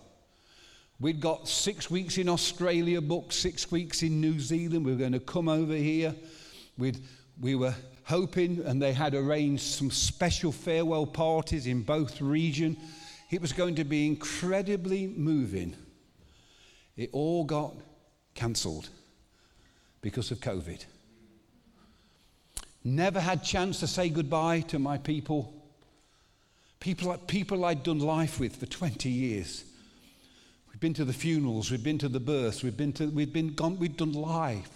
We'd 1.00 1.20
got 1.20 1.48
six 1.48 1.90
weeks 1.90 2.18
in 2.18 2.30
Australia 2.30 3.02
booked, 3.02 3.34
six 3.34 3.72
weeks 3.72 4.04
in 4.04 4.22
New 4.22 4.40
Zealand. 4.40 4.86
We 4.86 4.92
were 4.94 4.98
going 4.98 5.12
to 5.14 5.20
come 5.20 5.50
over 5.50 5.74
here. 5.74 6.16
We'd, 6.78 7.00
we 7.40 7.56
were 7.56 7.76
hoping, 8.06 8.62
and 8.66 8.82
they 8.82 8.94
had 8.94 9.14
arranged 9.14 9.64
some 9.64 9.92
special 9.92 10.52
farewell 10.52 11.06
parties 11.06 11.68
in 11.68 11.82
both 11.82 12.22
regions. 12.22 12.78
It 13.32 13.42
was 13.42 13.52
going 13.52 13.76
to 13.76 13.84
be 13.84 14.06
incredibly 14.06 15.08
moving. 15.08 15.76
It 16.96 17.10
all 17.12 17.44
got 17.44 17.74
cancelled 18.36 18.90
because 20.02 20.32
of 20.32 20.40
COVID. 20.40 20.86
Never 22.84 23.20
had 23.20 23.44
chance 23.44 23.80
to 23.80 23.88
say 23.88 24.10
goodbye 24.10 24.62
to 24.62 24.78
my 24.78 24.98
people. 24.98 25.54
People, 26.80 27.18
people 27.28 27.64
I'd 27.64 27.84
done 27.84 28.00
life 28.00 28.40
with 28.40 28.58
for 28.58 28.66
20 28.66 29.10
years. 29.10 29.64
Been 30.84 30.94
to 30.96 31.06
the 31.06 31.14
funerals, 31.14 31.72
we've 31.72 31.82
been 31.82 31.98
to 32.00 32.10
the 32.10 32.20
births, 32.20 32.62
we've 32.62 32.76
been 32.76 32.92
to, 32.92 33.06
we've 33.06 33.32
been 33.32 33.54
gone, 33.54 33.80
we've 33.80 33.96
done 33.96 34.12
life. 34.12 34.68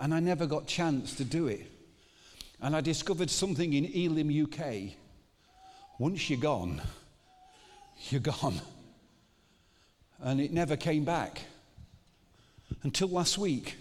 And 0.00 0.12
I 0.12 0.18
never 0.18 0.46
got 0.46 0.66
chance 0.66 1.14
to 1.14 1.24
do 1.24 1.46
it. 1.46 1.70
And 2.60 2.74
I 2.74 2.80
discovered 2.80 3.30
something 3.30 3.72
in 3.72 3.84
Elim, 3.84 4.30
UK. 4.46 4.96
Once 6.00 6.28
you're 6.28 6.40
gone, 6.40 6.82
you're 8.08 8.20
gone. 8.20 8.60
And 10.20 10.40
it 10.40 10.52
never 10.52 10.76
came 10.76 11.04
back 11.04 11.42
until 12.82 13.06
last 13.06 13.38
week 13.38 13.76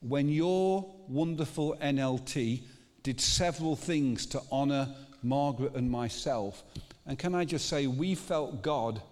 when 0.00 0.30
your 0.30 0.90
wonderful 1.06 1.76
NLT 1.82 2.62
did 3.02 3.20
several 3.20 3.76
things 3.76 4.24
to 4.24 4.40
honor 4.50 4.88
Margaret 5.22 5.74
and 5.74 5.90
myself. 5.90 6.62
And 7.04 7.18
can 7.18 7.34
I 7.34 7.44
just 7.44 7.68
say, 7.68 7.86
we 7.86 8.14
felt 8.14 8.62
God 8.62 9.02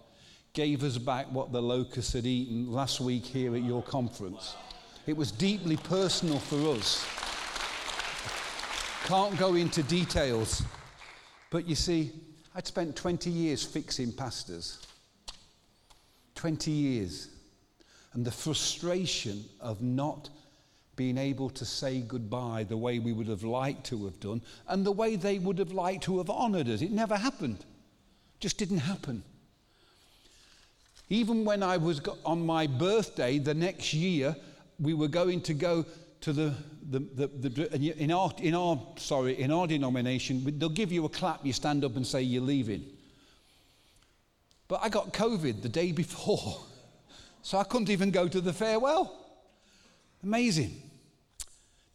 gave 0.53 0.83
us 0.83 0.99
back 0.99 1.27
what 1.33 1.53
the 1.53 1.63
locusts 1.63 2.13
had 2.13 2.27
eaten 2.27 2.73
last 2.73 3.01
week 3.01 3.25
here 3.25 3.55
at 3.55 3.63
your 3.63 3.83
conference. 3.83 4.57
It 5.07 5.17
was 5.17 5.31
deeply 5.31 5.77
personal 5.77 6.39
for 6.39 6.77
us. 6.77 7.07
Can't 9.07 9.39
go 9.39 9.55
into 9.55 9.83
details. 9.85 10.63
But 11.51 11.67
you 11.67 11.75
see, 11.75 12.13
I'd 12.55 12.67
spent 12.67 12.95
20 12.97 13.31
years 13.31 13.65
fixing 13.65 14.13
pastors. 14.13 14.87
20 16.35 16.71
years. 16.71 17.29
And 18.13 18.25
the 18.25 18.31
frustration 18.31 19.45
of 19.61 19.83
not 19.83 20.29
being 20.97 21.17
able 21.17 21.49
to 21.51 21.65
say 21.65 22.01
goodbye 22.01 22.65
the 22.65 22.77
way 22.77 22.99
we 22.99 23.13
would 23.13 23.29
have 23.29 23.45
liked 23.45 23.87
to 23.87 24.05
have 24.05 24.19
done 24.19 24.43
and 24.67 24.85
the 24.85 24.93
way 24.93 25.15
they 25.15 25.39
would 25.39 25.57
have 25.59 25.73
liked 25.73 26.03
to 26.03 26.19
have 26.19 26.29
honored 26.29 26.69
us. 26.69 26.83
It 26.83 26.91
never 26.91 27.17
happened. 27.17 27.65
Just 28.41 28.59
didn't 28.59 28.79
happen. 28.79 29.23
Even 31.11 31.45
when 31.45 31.63
I 31.63 31.77
was 31.77 32.01
on 32.25 32.45
my 32.45 32.67
birthday 32.67 33.39
the 33.39 33.55
next 33.55 33.95
year, 33.95 34.37
we 34.79 34.95
were 34.95 35.09
going 35.09 35.41
to 35.43 35.55
go 35.55 35.85
to 36.21 36.33
the, 36.33 36.55
the, 36.91 36.99
the, 36.99 37.27
the 37.27 37.95
in, 37.97 38.11
our, 38.11 38.33
in 38.39 38.55
our, 38.55 38.81
sorry, 38.97 39.41
in 39.41 39.51
our 39.51 39.67
denomination, 39.67 40.59
they'll 40.59 40.69
give 40.69 40.93
you 40.93 41.05
a 41.05 41.09
clap, 41.09 41.45
you 41.45 41.53
stand 41.53 41.85
up 41.85 41.97
and 41.97 42.07
say 42.07 42.23
you're 42.23 42.43
leaving. 42.43 42.85
But 44.67 44.81
I 44.83 44.89
got 44.89 45.13
COVID 45.13 45.63
the 45.63 45.69
day 45.69 45.93
before, 45.93 46.61
so 47.43 47.59
I 47.59 47.65
couldn't 47.65 47.91
even 47.91 48.11
go 48.11 48.29
to 48.29 48.41
the 48.41 48.53
farewell. 48.53 49.15
Amazing. 50.23 50.83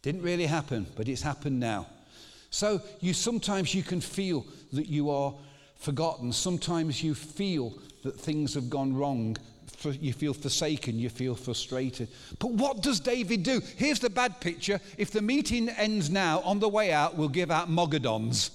Didn't 0.02 0.22
really 0.22 0.46
happen, 0.46 0.86
but 0.96 1.08
it's 1.08 1.22
happened 1.22 1.60
now. 1.60 1.86
So 2.50 2.80
you 3.00 3.14
sometimes 3.14 3.74
you 3.74 3.82
can 3.82 4.00
feel 4.00 4.46
that 4.72 4.86
you 4.86 5.10
are 5.10 5.34
forgotten. 5.76 6.32
Sometimes 6.32 7.02
you 7.02 7.14
feel 7.14 7.74
that 8.04 8.18
things 8.18 8.54
have 8.54 8.70
gone 8.70 8.94
wrong. 8.94 9.36
You 10.00 10.12
feel 10.12 10.32
forsaken, 10.32 10.98
you 10.98 11.10
feel 11.10 11.34
frustrated. 11.34 12.08
But 12.38 12.52
what 12.52 12.80
does 12.80 13.00
David 13.00 13.42
do? 13.42 13.60
Here's 13.76 13.98
the 13.98 14.08
bad 14.08 14.40
picture. 14.40 14.80
If 14.96 15.10
the 15.10 15.20
meeting 15.20 15.68
ends 15.68 16.08
now, 16.08 16.40
on 16.40 16.58
the 16.58 16.68
way 16.68 16.92
out, 16.92 17.16
we'll 17.16 17.28
give 17.28 17.50
out 17.50 17.68
Mogadons 17.68 18.50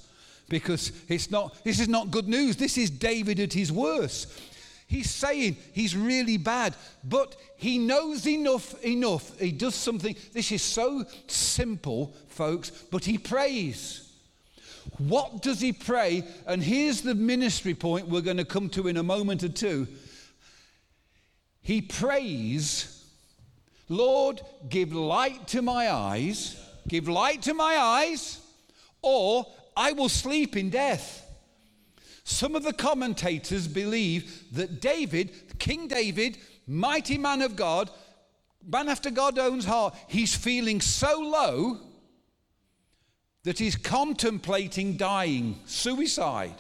because 0.47 0.91
it's 1.07 1.29
not, 1.29 1.63
this 1.63 1.79
is 1.79 1.87
not 1.87 2.09
good 2.09 2.27
news. 2.27 2.55
This 2.55 2.77
is 2.77 2.89
David 2.89 3.39
at 3.39 3.53
his 3.53 3.71
worst. 3.71 4.31
He's 4.87 5.11
saying 5.11 5.57
he's 5.73 5.95
really 5.95 6.37
bad, 6.37 6.75
but 7.03 7.35
he 7.57 7.77
knows 7.77 8.25
enough, 8.25 8.83
enough. 8.83 9.39
He 9.39 9.51
does 9.51 9.75
something. 9.75 10.15
This 10.33 10.51
is 10.51 10.63
so 10.63 11.05
simple, 11.27 12.15
folks, 12.27 12.71
but 12.71 13.05
he 13.05 13.19
prays. 13.19 14.08
What 14.97 15.41
does 15.41 15.61
he 15.61 15.71
pray? 15.71 16.23
And 16.45 16.63
here's 16.63 17.01
the 17.01 17.15
ministry 17.15 17.73
point 17.73 18.07
we're 18.07 18.21
going 18.21 18.37
to 18.37 18.45
come 18.45 18.69
to 18.69 18.87
in 18.87 18.97
a 18.97 19.03
moment 19.03 19.43
or 19.43 19.49
two. 19.49 19.87
He 21.61 21.81
prays, 21.81 23.05
Lord, 23.87 24.41
give 24.69 24.93
light 24.93 25.47
to 25.49 25.61
my 25.61 25.91
eyes, 25.91 26.59
give 26.87 27.07
light 27.07 27.43
to 27.43 27.53
my 27.53 27.77
eyes, 27.77 28.41
or 29.01 29.45
I 29.77 29.91
will 29.91 30.09
sleep 30.09 30.57
in 30.57 30.69
death. 30.69 31.25
Some 32.23 32.55
of 32.55 32.63
the 32.63 32.73
commentators 32.73 33.67
believe 33.67 34.53
that 34.53 34.81
David, 34.81 35.57
King 35.59 35.87
David, 35.87 36.37
mighty 36.67 37.17
man 37.17 37.41
of 37.41 37.55
God, 37.55 37.89
man 38.67 38.89
after 38.89 39.09
God's 39.09 39.39
own 39.39 39.61
heart, 39.61 39.95
he's 40.07 40.35
feeling 40.35 40.81
so 40.81 41.19
low 41.19 41.79
that 43.43 43.59
he's 43.59 43.75
contemplating 43.75 44.97
dying, 44.97 45.59
suicide. 45.65 46.55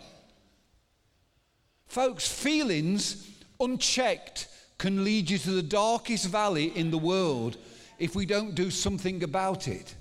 Folks, 1.87 2.27
feelings 2.27 3.29
unchecked 3.59 4.47
can 4.77 5.03
lead 5.03 5.29
you 5.29 5.37
to 5.37 5.51
the 5.51 5.63
darkest 5.63 6.27
valley 6.27 6.75
in 6.77 6.89
the 6.91 6.97
world 6.97 7.57
if 7.97 8.15
we 8.15 8.25
don't 8.25 8.55
do 8.55 8.71
something 8.71 9.23
about 9.23 9.67
it. 9.67 9.93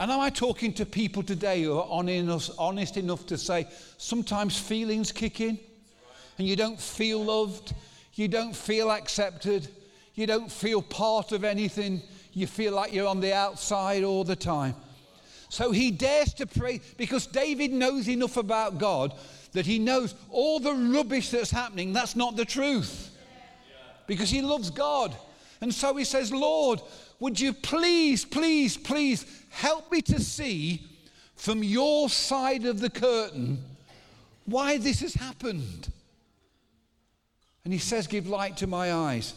And 0.00 0.10
am 0.10 0.18
I 0.18 0.30
talking 0.30 0.72
to 0.74 0.84
people 0.84 1.22
today 1.22 1.62
who 1.62 1.78
are 1.78 1.86
honest 2.58 2.96
enough 2.96 3.24
to 3.26 3.38
say 3.38 3.68
sometimes 3.98 4.58
feelings 4.58 5.12
kick 5.12 5.40
in 5.40 5.60
and 6.38 6.48
you 6.48 6.56
don't 6.56 6.80
feel 6.80 7.22
loved, 7.22 7.72
you 8.14 8.26
don't 8.26 8.56
feel 8.56 8.90
accepted, 8.90 9.68
you 10.14 10.26
don't 10.26 10.50
feel 10.50 10.82
part 10.82 11.30
of 11.30 11.44
anything, 11.44 12.02
you 12.32 12.48
feel 12.48 12.72
like 12.72 12.92
you're 12.92 13.06
on 13.06 13.20
the 13.20 13.32
outside 13.32 14.02
all 14.02 14.24
the 14.24 14.34
time. 14.34 14.74
So 15.52 15.70
he 15.70 15.90
dares 15.90 16.32
to 16.34 16.46
pray 16.46 16.80
because 16.96 17.26
David 17.26 17.72
knows 17.72 18.08
enough 18.08 18.38
about 18.38 18.78
God 18.78 19.12
that 19.52 19.66
he 19.66 19.78
knows 19.78 20.14
all 20.30 20.58
the 20.58 20.72
rubbish 20.72 21.28
that's 21.28 21.50
happening, 21.50 21.92
that's 21.92 22.16
not 22.16 22.36
the 22.36 22.46
truth. 22.46 23.14
Because 24.06 24.30
he 24.30 24.40
loves 24.40 24.70
God. 24.70 25.14
And 25.60 25.72
so 25.74 25.94
he 25.94 26.04
says, 26.04 26.32
Lord, 26.32 26.80
would 27.20 27.38
you 27.38 27.52
please, 27.52 28.24
please, 28.24 28.78
please 28.78 29.26
help 29.50 29.92
me 29.92 30.00
to 30.00 30.20
see 30.20 30.86
from 31.36 31.62
your 31.62 32.08
side 32.08 32.64
of 32.64 32.80
the 32.80 32.88
curtain 32.88 33.62
why 34.46 34.78
this 34.78 35.00
has 35.00 35.12
happened? 35.12 35.92
And 37.64 37.74
he 37.74 37.78
says, 37.78 38.06
Give 38.06 38.26
light 38.26 38.56
to 38.56 38.66
my 38.66 38.90
eyes. 38.90 39.34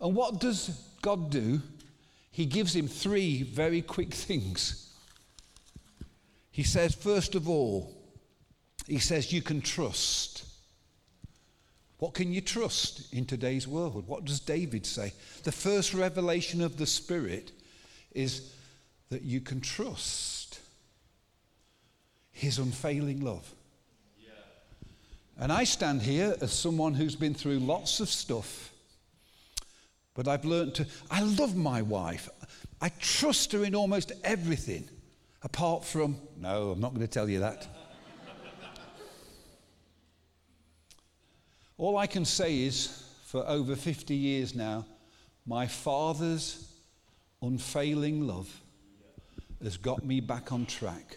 And 0.00 0.14
what 0.14 0.38
does 0.38 0.80
God 1.02 1.30
do? 1.30 1.60
He 2.30 2.46
gives 2.46 2.76
him 2.76 2.86
three 2.86 3.42
very 3.42 3.82
quick 3.82 4.14
things. 4.14 4.84
He 6.58 6.64
says, 6.64 6.92
first 6.92 7.36
of 7.36 7.48
all, 7.48 7.94
he 8.88 8.98
says, 8.98 9.32
You 9.32 9.42
can 9.42 9.60
trust. 9.60 10.44
What 11.98 12.14
can 12.14 12.32
you 12.32 12.40
trust 12.40 13.14
in 13.14 13.26
today's 13.26 13.68
world? 13.68 14.08
What 14.08 14.24
does 14.24 14.40
David 14.40 14.84
say? 14.84 15.12
The 15.44 15.52
first 15.52 15.94
revelation 15.94 16.60
of 16.60 16.76
the 16.76 16.84
Spirit 16.84 17.52
is 18.10 18.52
that 19.08 19.22
you 19.22 19.40
can 19.40 19.60
trust 19.60 20.58
his 22.32 22.58
unfailing 22.58 23.20
love. 23.20 23.48
And 25.38 25.52
I 25.52 25.62
stand 25.62 26.02
here 26.02 26.34
as 26.40 26.52
someone 26.52 26.94
who's 26.94 27.14
been 27.14 27.34
through 27.34 27.60
lots 27.60 28.00
of 28.00 28.08
stuff, 28.08 28.72
but 30.12 30.26
I've 30.26 30.44
learned 30.44 30.74
to, 30.74 30.86
I 31.08 31.22
love 31.22 31.54
my 31.54 31.82
wife. 31.82 32.28
I 32.80 32.88
trust 32.98 33.52
her 33.52 33.62
in 33.62 33.76
almost 33.76 34.10
everything, 34.24 34.88
apart 35.48 35.82
from, 35.82 36.14
no, 36.36 36.72
I'm 36.72 36.80
not 36.80 36.90
going 36.90 37.06
to 37.06 37.12
tell 37.12 37.26
you 37.26 37.40
that. 37.40 37.66
All 41.78 41.96
I 41.96 42.06
can 42.06 42.26
say 42.26 42.64
is, 42.64 43.02
for 43.24 43.46
over 43.48 43.74
50 43.74 44.14
years 44.14 44.54
now, 44.54 44.84
my 45.46 45.66
father's 45.66 46.70
unfailing 47.40 48.26
love 48.26 48.48
has 49.62 49.78
got 49.78 50.04
me 50.04 50.20
back 50.20 50.52
on 50.52 50.66
track. 50.66 51.16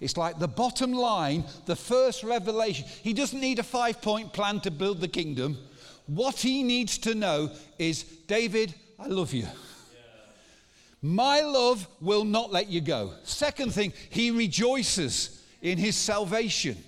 It's 0.00 0.16
like 0.16 0.40
the 0.40 0.48
bottom 0.48 0.92
line, 0.92 1.44
the 1.66 1.76
first 1.76 2.24
revelation. 2.24 2.86
He 3.02 3.12
doesn't 3.12 3.40
need 3.40 3.60
a 3.60 3.62
five 3.62 4.02
point 4.02 4.32
plan 4.32 4.58
to 4.60 4.70
build 4.72 5.00
the 5.00 5.08
kingdom. 5.08 5.58
What 6.06 6.40
he 6.40 6.64
needs 6.64 6.98
to 6.98 7.14
know 7.14 7.52
is 7.78 8.02
David, 8.26 8.74
I 8.98 9.06
love 9.06 9.32
you. 9.32 9.46
My 11.04 11.42
love 11.42 11.86
will 12.00 12.24
not 12.24 12.50
let 12.50 12.70
you 12.70 12.80
go. 12.80 13.12
Second 13.24 13.74
thing, 13.74 13.92
he 14.08 14.30
rejoices 14.30 15.44
in 15.60 15.76
his 15.76 15.96
salvation. 15.96 16.82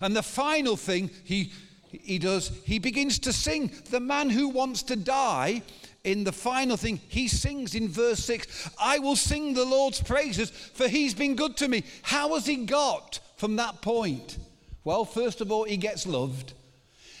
And 0.00 0.14
the 0.14 0.22
final 0.22 0.76
thing 0.76 1.10
he, 1.24 1.50
he 1.90 2.20
does, 2.20 2.52
he 2.64 2.78
begins 2.78 3.18
to 3.18 3.32
sing. 3.32 3.72
The 3.90 3.98
man 3.98 4.30
who 4.30 4.48
wants 4.48 4.84
to 4.84 4.94
die 4.94 5.62
in 6.04 6.22
the 6.22 6.30
final 6.30 6.76
thing, 6.76 7.00
he 7.08 7.26
sings 7.26 7.74
in 7.74 7.88
verse 7.88 8.20
6 8.20 8.70
I 8.80 9.00
will 9.00 9.16
sing 9.16 9.54
the 9.54 9.64
Lord's 9.64 10.00
praises, 10.00 10.50
for 10.50 10.86
he's 10.86 11.14
been 11.14 11.34
good 11.34 11.56
to 11.56 11.66
me. 11.66 11.82
How 12.02 12.34
has 12.34 12.46
he 12.46 12.64
got 12.64 13.18
from 13.38 13.56
that 13.56 13.82
point? 13.82 14.38
Well, 14.84 15.04
first 15.04 15.40
of 15.40 15.50
all, 15.50 15.64
he 15.64 15.78
gets 15.78 16.06
loved, 16.06 16.52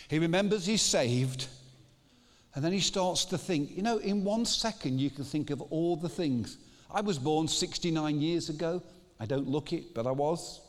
he 0.08 0.20
remembers 0.20 0.66
he's 0.66 0.82
saved, 0.82 1.48
and 2.58 2.64
then 2.64 2.72
he 2.72 2.80
starts 2.80 3.24
to 3.26 3.38
think. 3.38 3.76
You 3.76 3.82
know, 3.82 3.98
in 3.98 4.24
one 4.24 4.44
second, 4.44 5.00
you 5.00 5.10
can 5.10 5.22
think 5.22 5.50
of 5.50 5.62
all 5.70 5.94
the 5.94 6.08
things. 6.08 6.58
I 6.90 7.00
was 7.00 7.16
born 7.16 7.46
69 7.46 8.20
years 8.20 8.48
ago. 8.48 8.82
I 9.20 9.26
don't 9.26 9.46
look 9.46 9.72
it, 9.72 9.94
but 9.94 10.08
I 10.08 10.10
was. 10.10 10.60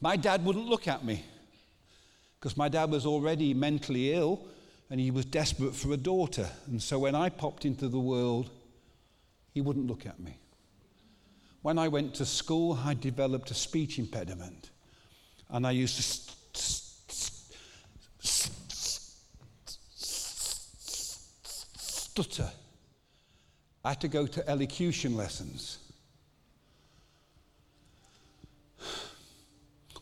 My 0.00 0.16
dad 0.16 0.42
wouldn't 0.42 0.68
look 0.68 0.88
at 0.88 1.04
me 1.04 1.22
because 2.40 2.56
my 2.56 2.66
dad 2.70 2.90
was 2.90 3.04
already 3.04 3.52
mentally 3.52 4.14
ill 4.14 4.40
and 4.88 4.98
he 4.98 5.10
was 5.10 5.26
desperate 5.26 5.74
for 5.74 5.92
a 5.92 5.98
daughter. 5.98 6.48
And 6.68 6.82
so 6.82 6.98
when 6.98 7.14
I 7.14 7.28
popped 7.28 7.66
into 7.66 7.86
the 7.86 8.00
world, 8.00 8.48
he 9.52 9.60
wouldn't 9.60 9.86
look 9.86 10.06
at 10.06 10.18
me. 10.18 10.38
When 11.60 11.78
I 11.78 11.88
went 11.88 12.14
to 12.14 12.24
school, 12.24 12.80
I 12.82 12.94
developed 12.94 13.50
a 13.50 13.54
speech 13.54 13.98
impediment. 13.98 14.70
And 15.50 15.66
I 15.66 15.72
used 15.72 15.98
to 15.98 16.36
stutter. 22.16 22.50
I 23.84 23.90
had 23.90 24.00
to 24.00 24.08
go 24.08 24.26
to 24.26 24.48
elocution 24.48 25.16
lessons. 25.16 25.78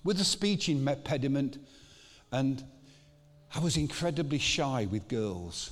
With 0.05 0.21
a 0.21 0.25
speech 0.25 0.69
impediment 0.69 1.59
and 2.31 2.63
I 3.55 3.59
was 3.59 3.77
incredibly 3.77 4.39
shy 4.39 4.87
with 4.91 5.09
girls. 5.09 5.71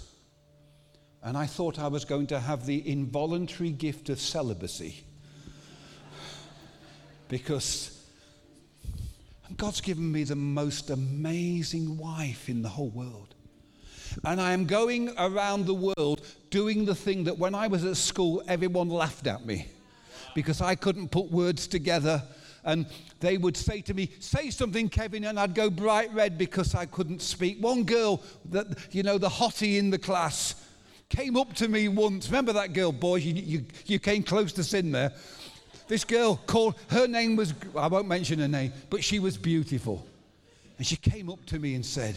And 1.23 1.37
I 1.37 1.47
thought 1.47 1.79
I 1.79 1.89
was 1.89 2.05
going 2.05 2.27
to 2.29 2.41
have 2.41 2.67
the 2.67 2.89
involuntary 2.89 3.71
gift 3.71 4.09
of 4.09 4.21
celibacy. 4.21 5.05
because 7.29 8.05
God's 9.57 9.81
given 9.81 10.11
me 10.11 10.25
the 10.25 10.37
most 10.37 10.91
amazing 10.91 11.97
wife 11.99 12.49
in 12.49 12.63
the 12.63 12.69
whole 12.69 12.91
world. 12.91 13.35
And 14.25 14.41
I 14.41 14.53
am 14.53 14.67
going 14.67 15.13
around 15.19 15.67
the 15.67 15.75
world 15.75 16.27
doing 16.51 16.85
the 16.85 16.95
thing 16.95 17.25
that 17.25 17.39
when 17.39 17.55
I 17.55 17.67
was 17.67 17.85
at 17.85 17.97
school, 17.97 18.43
everyone 18.49 18.89
laughed 18.89 19.27
at 19.27 19.45
me 19.45 19.67
because 20.35 20.61
I 20.61 20.75
couldn't 20.75 21.11
put 21.11 21.31
words 21.31 21.67
together 21.67 22.23
and 22.65 22.87
they 23.21 23.39
would 23.39 23.57
say 23.57 23.81
to 23.83 23.95
me, 23.95 24.11
Say 24.21 24.51
something, 24.51 24.89
Kevin, 24.89 25.25
and 25.25 25.39
I'd 25.39 25.55
go 25.55 25.71
bright 25.71 26.13
red 26.15 26.39
because 26.39 26.75
I 26.75 26.87
couldn't 26.87 27.23
speak. 27.23 27.59
One 27.61 27.85
girl, 27.85 28.23
that, 28.51 28.67
you 28.93 29.03
know, 29.03 29.19
the 29.19 29.29
hottie 29.29 29.79
in 29.79 29.91
the 29.91 29.99
class, 29.99 30.55
came 31.09 31.37
up 31.37 31.53
to 31.55 31.69
me 31.69 31.89
once. 31.89 32.29
Remember 32.29 32.53
that 32.55 32.73
girl, 32.73 32.93
boys? 32.93 33.25
You, 33.25 33.35
you, 33.35 33.65
you 33.87 33.99
came 33.99 34.23
close 34.23 34.53
to 34.55 34.65
sin 34.65 34.93
there. 34.93 35.13
This 35.89 36.05
girl 36.05 36.41
called, 36.47 36.77
her 36.89 37.07
name 37.07 37.37
was, 37.37 37.53
I 37.77 37.89
won't 37.89 38.09
mention 38.09 38.39
her 38.39 38.49
name, 38.49 38.73
but 38.89 39.05
she 39.05 39.19
was 39.19 39.37
beautiful. 39.37 40.07
And 40.79 40.87
she 40.87 40.97
came 40.97 41.29
up 41.29 41.45
to 41.47 41.59
me 41.59 41.75
and 41.75 41.85
said, 41.85 42.17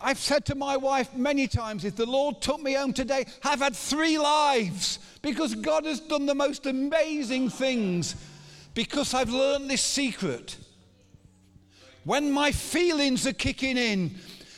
I've 0.00 0.18
said 0.18 0.44
to 0.46 0.54
my 0.54 0.76
wife 0.76 1.14
many 1.14 1.46
times 1.46 1.84
if 1.84 1.96
the 1.96 2.06
Lord 2.06 2.40
took 2.40 2.62
me 2.62 2.74
home 2.74 2.92
today, 2.92 3.26
I've 3.42 3.60
had 3.60 3.74
three 3.74 4.18
lives 4.18 4.98
because 5.22 5.54
God 5.54 5.84
has 5.86 6.00
done 6.00 6.26
the 6.26 6.34
most 6.34 6.66
amazing 6.66 7.50
things 7.50 8.14
because 8.74 9.14
I've 9.14 9.30
learned 9.30 9.70
this 9.70 9.82
secret. 9.82 10.56
When 12.04 12.30
my 12.30 12.52
feelings 12.52 13.26
are 13.26 13.32
kicking 13.32 13.76
in, 13.76 14.14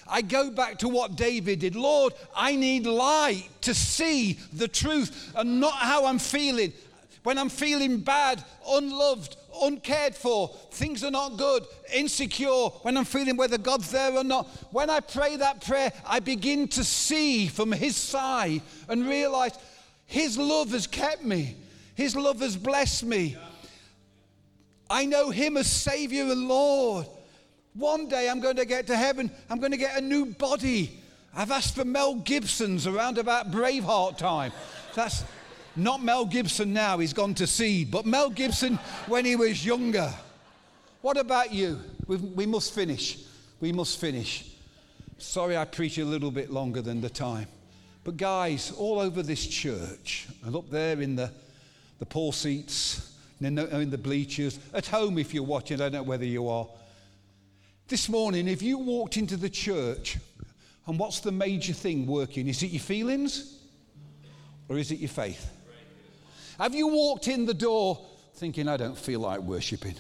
I 0.07 0.23
go 0.23 0.51
back 0.51 0.79
to 0.79 0.89
what 0.89 1.17
David 1.17 1.61
did. 1.61 1.77
Lord, 1.77 2.15
I 2.35 2.57
need 2.57 2.87
light 2.87 3.49
to 3.63 3.75
see 3.75 4.39
the 4.53 4.69
truth 4.69 5.33
and 5.37 5.61
not 5.61 5.75
how 5.75 6.07
I'm 6.07 6.19
feeling. 6.19 6.73
When 7.23 7.39
I'm 7.39 7.49
feeling 7.49 8.01
bad, 8.01 8.43
unloved, 8.67 9.37
uncared 9.61 10.15
for, 10.15 10.49
things 10.71 11.03
are 11.03 11.11
not 11.11 11.37
good, 11.37 11.65
insecure, 11.93 12.69
when 12.83 12.97
I'm 12.97 13.05
feeling 13.05 13.37
whether 13.37 13.59
God's 13.59 13.91
there 13.91 14.17
or 14.17 14.25
not, 14.25 14.47
when 14.71 14.89
I 14.89 15.01
pray 15.01 15.37
that 15.37 15.65
prayer, 15.65 15.93
I 16.07 16.21
begin 16.21 16.69
to 16.69 16.85
see 16.85 17.49
from 17.49 17.73
His 17.73 17.97
side 17.97 18.63
and 18.89 19.07
realize 19.07 19.53
His 20.07 20.39
love 20.39 20.71
has 20.71 20.87
kept 20.87 21.25
me, 21.25 21.57
His 21.95 22.15
love 22.15 22.41
has 22.41 22.57
blessed 22.57 23.05
me. 23.05 23.37
I 24.89 25.05
know 25.05 25.31
Him 25.31 25.57
as 25.57 25.71
Savior 25.71 26.25
and 26.25 26.49
Lord. 26.49 27.07
One 27.75 28.09
day 28.09 28.29
I'm 28.29 28.41
going 28.41 28.57
to 28.57 28.65
get 28.65 28.87
to 28.89 28.97
heaven, 28.97 29.31
I'm 29.51 29.59
going 29.59 29.73
to 29.73 29.79
get 29.79 29.99
a 29.99 30.01
new 30.01 30.27
body. 30.27 31.01
I've 31.35 31.51
asked 31.51 31.75
for 31.75 31.85
Mel 31.85 32.17
Gibson's 32.17 32.87
around 32.87 33.19
about 33.19 33.53
Braveheart 33.53 34.17
time. 34.17 34.51
That's 34.95 35.23
not 35.79 36.03
Mel 36.03 36.25
Gibson 36.25 36.73
now, 36.73 36.99
he's 36.99 37.13
gone 37.13 37.35
to 37.35 37.47
sea, 37.47 37.85
but 37.85 38.07
Mel 38.07 38.31
Gibson 38.31 38.77
when 39.07 39.25
he 39.25 39.37
was 39.37 39.65
younger. 39.65 40.13
What 41.01 41.17
about 41.17 41.53
you? 41.53 41.81
We've, 42.07 42.23
we 42.23 42.47
must 42.47 42.75
finish. 42.75 43.25
We 43.61 43.73
must 43.73 44.01
finish. 44.01 44.51
Sorry, 45.19 45.57
I 45.57 45.65
preach 45.65 45.99
a 45.99 46.05
little 46.05 46.31
bit 46.31 46.51
longer 46.51 46.83
than 46.83 47.01
the 47.01 47.11
time. 47.11 47.49
But, 48.05 48.17
guys, 48.17 48.73
all 48.73 48.99
over 48.99 49.23
this 49.23 49.47
church, 49.47 50.29
and 50.45 50.57
up 50.57 50.71
there 50.71 51.01
in 51.01 51.17
the, 51.17 51.31
the 51.99 52.07
poor 52.07 52.33
seats, 52.33 53.17
in 53.41 53.55
the, 53.55 53.81
in 53.81 53.91
the 53.91 53.99
bleachers, 53.99 54.59
at 54.73 54.87
home 54.87 55.19
if 55.19 55.35
you're 55.35 55.43
watching, 55.43 55.77
I 55.77 55.85
don't 55.85 55.93
know 55.93 56.03
whether 56.05 56.25
you 56.25 56.49
are. 56.49 56.67
This 57.89 58.09
morning, 58.09 58.49
if 58.49 58.63
you 58.63 58.79
walked 58.79 59.17
into 59.17 59.37
the 59.37 59.51
church, 59.51 60.19
and 60.87 60.99
what's 60.99 61.21
the 61.21 61.33
major 61.33 61.73
thing 61.73 62.07
working? 62.07 62.49
Is 62.49 62.63
it 62.63 62.69
your 62.69 62.81
feelings 62.81 63.59
or 64.69 64.79
is 64.79 64.91
it 64.91 64.99
your 64.99 65.11
faith? 65.11 65.51
Have 66.59 66.75
you 66.75 66.89
walked 66.89 67.29
in 67.29 67.47
the 67.47 67.55
door 67.55 68.05
thinking, 68.35 68.69
I 68.69 68.77
don't 68.77 68.99
feel 68.99 69.21
like 69.21 69.41
worshipping? 69.41 69.95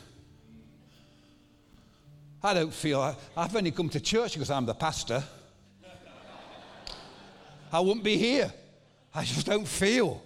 I 2.43 2.55
don't 2.55 2.73
feel 2.73 2.99
like, 2.99 3.17
I've 3.37 3.55
only 3.55 3.71
come 3.71 3.89
to 3.91 4.01
church 4.01 4.35
because 4.35 4.51
I'm 4.51 4.67
the 4.67 4.75
pastor. 4.75 5.23
I 7.73 7.81
wouldn't 7.81 8.05
be 8.05 8.17
here. 8.17 8.53
I 9.15 9.25
just 9.25 9.47
don't 9.47 9.67
feel. 9.67 10.23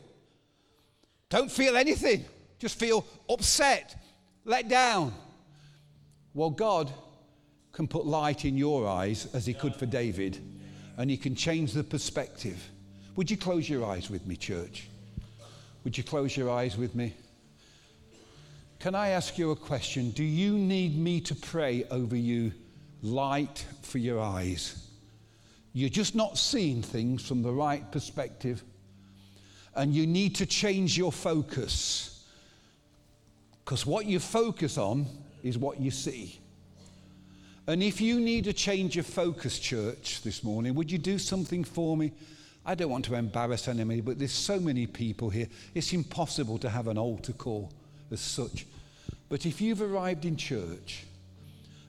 Don't 1.28 1.50
feel 1.50 1.76
anything. 1.76 2.24
Just 2.58 2.78
feel 2.78 3.04
upset, 3.28 4.00
let 4.44 4.68
down. 4.68 5.12
Well, 6.32 6.50
God 6.50 6.90
can 7.72 7.88
put 7.88 8.06
light 8.06 8.44
in 8.44 8.56
your 8.56 8.86
eyes 8.86 9.26
as 9.34 9.44
he 9.46 9.52
could 9.52 9.74
for 9.74 9.86
David, 9.86 10.38
and 10.96 11.10
he 11.10 11.16
can 11.16 11.34
change 11.34 11.72
the 11.72 11.82
perspective. 11.82 12.62
Would 13.16 13.30
you 13.30 13.36
close 13.36 13.68
your 13.68 13.84
eyes 13.84 14.08
with 14.08 14.26
me, 14.26 14.36
church? 14.36 14.88
Would 15.84 15.98
you 15.98 16.04
close 16.04 16.36
your 16.36 16.50
eyes 16.50 16.76
with 16.76 16.94
me? 16.94 17.14
Can 18.78 18.94
I 18.94 19.08
ask 19.08 19.38
you 19.38 19.50
a 19.50 19.56
question? 19.56 20.10
Do 20.10 20.24
you 20.24 20.56
need 20.58 20.96
me 20.96 21.20
to 21.22 21.34
pray 21.34 21.84
over 21.90 22.16
you 22.16 22.52
light 23.02 23.64
for 23.82 23.98
your 23.98 24.20
eyes? 24.20 24.88
You're 25.72 25.88
just 25.88 26.14
not 26.14 26.38
seeing 26.38 26.82
things 26.82 27.26
from 27.26 27.42
the 27.42 27.52
right 27.52 27.90
perspective, 27.90 28.62
and 29.74 29.94
you 29.94 30.06
need 30.06 30.34
to 30.36 30.46
change 30.46 30.98
your 30.98 31.12
focus. 31.12 32.26
Because 33.64 33.86
what 33.86 34.06
you 34.06 34.18
focus 34.18 34.76
on 34.78 35.06
is 35.42 35.56
what 35.56 35.80
you 35.80 35.90
see. 35.90 36.38
And 37.66 37.82
if 37.82 38.00
you 38.00 38.20
need 38.20 38.48
a 38.48 38.52
change 38.52 38.98
of 38.98 39.06
focus, 39.06 39.58
church, 39.58 40.22
this 40.22 40.42
morning, 40.42 40.74
would 40.74 40.90
you 40.90 40.98
do 40.98 41.18
something 41.18 41.62
for 41.62 41.96
me? 41.96 42.12
I 42.64 42.74
don't 42.74 42.90
want 42.90 43.04
to 43.06 43.14
embarrass 43.14 43.66
anybody, 43.66 44.00
but 44.00 44.18
there's 44.18 44.32
so 44.32 44.60
many 44.60 44.86
people 44.86 45.30
here. 45.30 45.48
It's 45.74 45.92
impossible 45.92 46.58
to 46.58 46.70
have 46.70 46.86
an 46.86 46.98
altar 46.98 47.32
call 47.32 47.72
as 48.10 48.20
such. 48.20 48.66
But 49.28 49.46
if 49.46 49.60
you've 49.60 49.82
arrived 49.82 50.24
in 50.24 50.36
church 50.36 51.04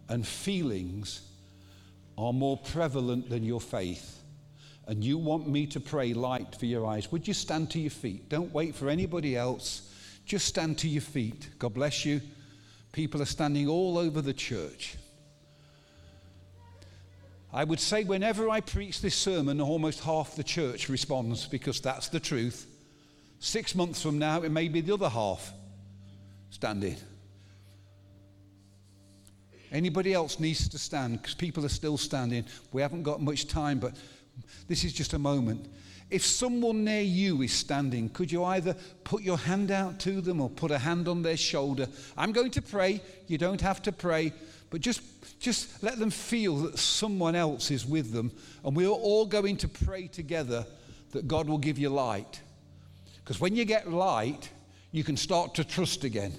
and 0.10 0.26
feelings 0.26 1.22
are 2.18 2.34
more 2.34 2.58
prevalent 2.58 3.30
than 3.30 3.44
your 3.44 3.62
faith, 3.62 4.22
and 4.88 5.04
you 5.04 5.18
want 5.18 5.48
me 5.48 5.66
to 5.68 5.80
pray 5.80 6.14
light 6.14 6.56
for 6.56 6.66
your 6.66 6.86
eyes, 6.86 7.12
would 7.12 7.28
you 7.28 7.34
stand 7.34 7.70
to 7.72 7.80
your 7.80 7.92
feet? 7.92 8.28
Don't 8.30 8.54
wait 8.54 8.76
for 8.76 8.90
anybody 8.90 9.36
else. 9.36 9.94
Just 10.26 10.48
stand 10.48 10.78
to 10.80 10.90
your 10.90 11.02
feet. 11.02 11.50
God 11.60 11.74
bless 11.74 12.04
you. 12.06 12.22
People 12.92 13.22
are 13.22 13.26
standing 13.26 13.68
all 13.68 13.98
over 13.98 14.22
the 14.22 14.34
church. 14.34 14.98
I 17.54 17.64
would 17.64 17.80
say 17.80 18.04
whenever 18.04 18.50
I 18.50 18.62
preach 18.62 19.02
this 19.02 19.16
sermon, 19.16 19.62
almost 19.62 20.00
half 20.00 20.36
the 20.36 20.44
church 20.44 20.90
responds 20.90 21.46
because 21.46 21.80
that's 21.80 22.10
the 22.10 22.20
truth. 22.20 22.66
Six 23.40 23.76
months 23.76 24.02
from 24.02 24.18
now, 24.18 24.42
it 24.42 24.50
may 24.50 24.70
be 24.70 24.82
the 24.82 24.94
other 24.94 25.10
half 25.10 25.54
standing. 26.50 26.98
Anybody 29.72 30.14
else 30.14 30.40
needs 30.40 30.68
to 30.70 30.80
stand 30.80 31.22
because 31.22 31.36
people 31.36 31.64
are 31.66 31.70
still 31.70 31.98
standing. 31.98 32.46
We 32.72 32.82
haven't 32.82 33.04
got 33.04 33.22
much 33.22 33.48
time, 33.48 33.80
but 33.80 33.94
this 34.68 34.84
is 34.84 34.94
just 34.94 35.14
a 35.14 35.20
moment. 35.20 35.68
If 36.10 36.26
someone 36.26 36.84
near 36.84 37.02
you 37.02 37.42
is 37.42 37.54
standing, 37.54 38.10
could 38.10 38.32
you 38.32 38.44
either 38.44 38.76
put 39.04 39.24
your 39.24 39.38
hand 39.38 39.72
out 39.72 40.00
to 40.02 40.22
them 40.22 40.42
or 40.42 40.50
put 40.50 40.72
a 40.72 40.78
hand 40.78 41.08
on 41.08 41.22
their 41.22 41.38
shoulder? 41.38 41.88
I'm 42.18 42.32
going 42.32 42.52
to 42.52 42.62
pray. 42.62 43.02
You 43.28 43.38
don't 43.38 43.62
have 43.62 43.82
to 43.84 43.92
pray, 43.92 44.32
but 44.74 44.82
just 44.82 45.04
just 45.40 45.84
let 45.84 46.00
them 46.00 46.10
feel 46.10 46.56
that 46.56 46.80
someone 46.80 47.36
else 47.36 47.70
is 47.70 47.86
with 47.86 48.12
them. 48.12 48.32
And 48.66 48.76
we're 48.76 48.88
all 48.88 49.28
going 49.28 49.56
to 49.58 49.68
pray 49.68 50.08
together 50.08 50.66
that 51.12 51.28
God 51.28 51.48
will 51.48 51.60
give 51.60 51.78
you 51.78 51.90
light. 51.90 52.42
Because 53.18 53.40
when 53.40 53.56
you 53.56 53.66
get 53.66 53.92
light, 53.92 54.50
you 54.92 55.04
can 55.04 55.16
start 55.16 55.54
to 55.56 55.64
trust 55.64 56.06
again. 56.06 56.34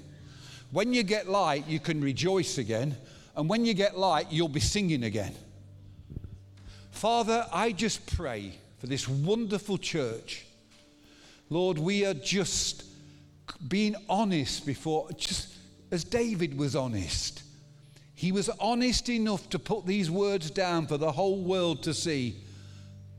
When 0.72 0.92
you 0.92 1.04
get 1.04 1.28
light, 1.28 1.68
you 1.68 1.78
can 1.78 2.00
rejoice 2.00 2.58
again. 2.58 2.96
And 3.36 3.48
when 3.48 3.64
you 3.64 3.72
get 3.72 3.96
light, 3.96 4.32
you'll 4.32 4.48
be 4.48 4.58
singing 4.58 5.04
again. 5.04 5.36
Father, 6.90 7.46
I 7.52 7.70
just 7.70 8.04
pray 8.16 8.58
for 8.78 8.88
this 8.88 9.08
wonderful 9.08 9.78
church. 9.78 10.44
Lord, 11.50 11.78
we 11.78 12.04
are 12.04 12.14
just 12.14 12.82
being 13.68 13.94
honest 14.08 14.66
before, 14.66 15.08
just 15.12 15.54
as 15.92 16.02
David 16.02 16.58
was 16.58 16.74
honest. 16.74 17.44
He 18.24 18.32
was 18.32 18.48
honest 18.58 19.10
enough 19.10 19.50
to 19.50 19.58
put 19.58 19.84
these 19.84 20.10
words 20.10 20.50
down 20.50 20.86
for 20.86 20.96
the 20.96 21.12
whole 21.12 21.42
world 21.42 21.82
to 21.82 21.92
see 21.92 22.36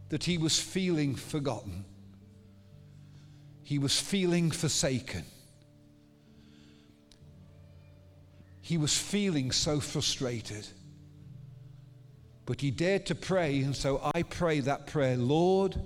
that 0.09 0.23
he 0.23 0.39
was 0.39 0.59
feeling 0.59 1.13
forgotten. 1.13 1.85
He 3.61 3.77
was 3.77 3.99
feeling 3.99 4.49
forsaken. 4.49 5.23
He 8.61 8.79
was 8.79 8.97
feeling 8.97 9.51
so 9.51 9.79
frustrated. 9.79 10.67
But 12.47 12.61
he 12.61 12.71
dared 12.71 13.05
to 13.05 13.13
pray, 13.13 13.61
and 13.61 13.75
so 13.75 14.01
I 14.15 14.23
pray 14.23 14.59
that 14.61 14.87
prayer 14.87 15.17
Lord, 15.17 15.79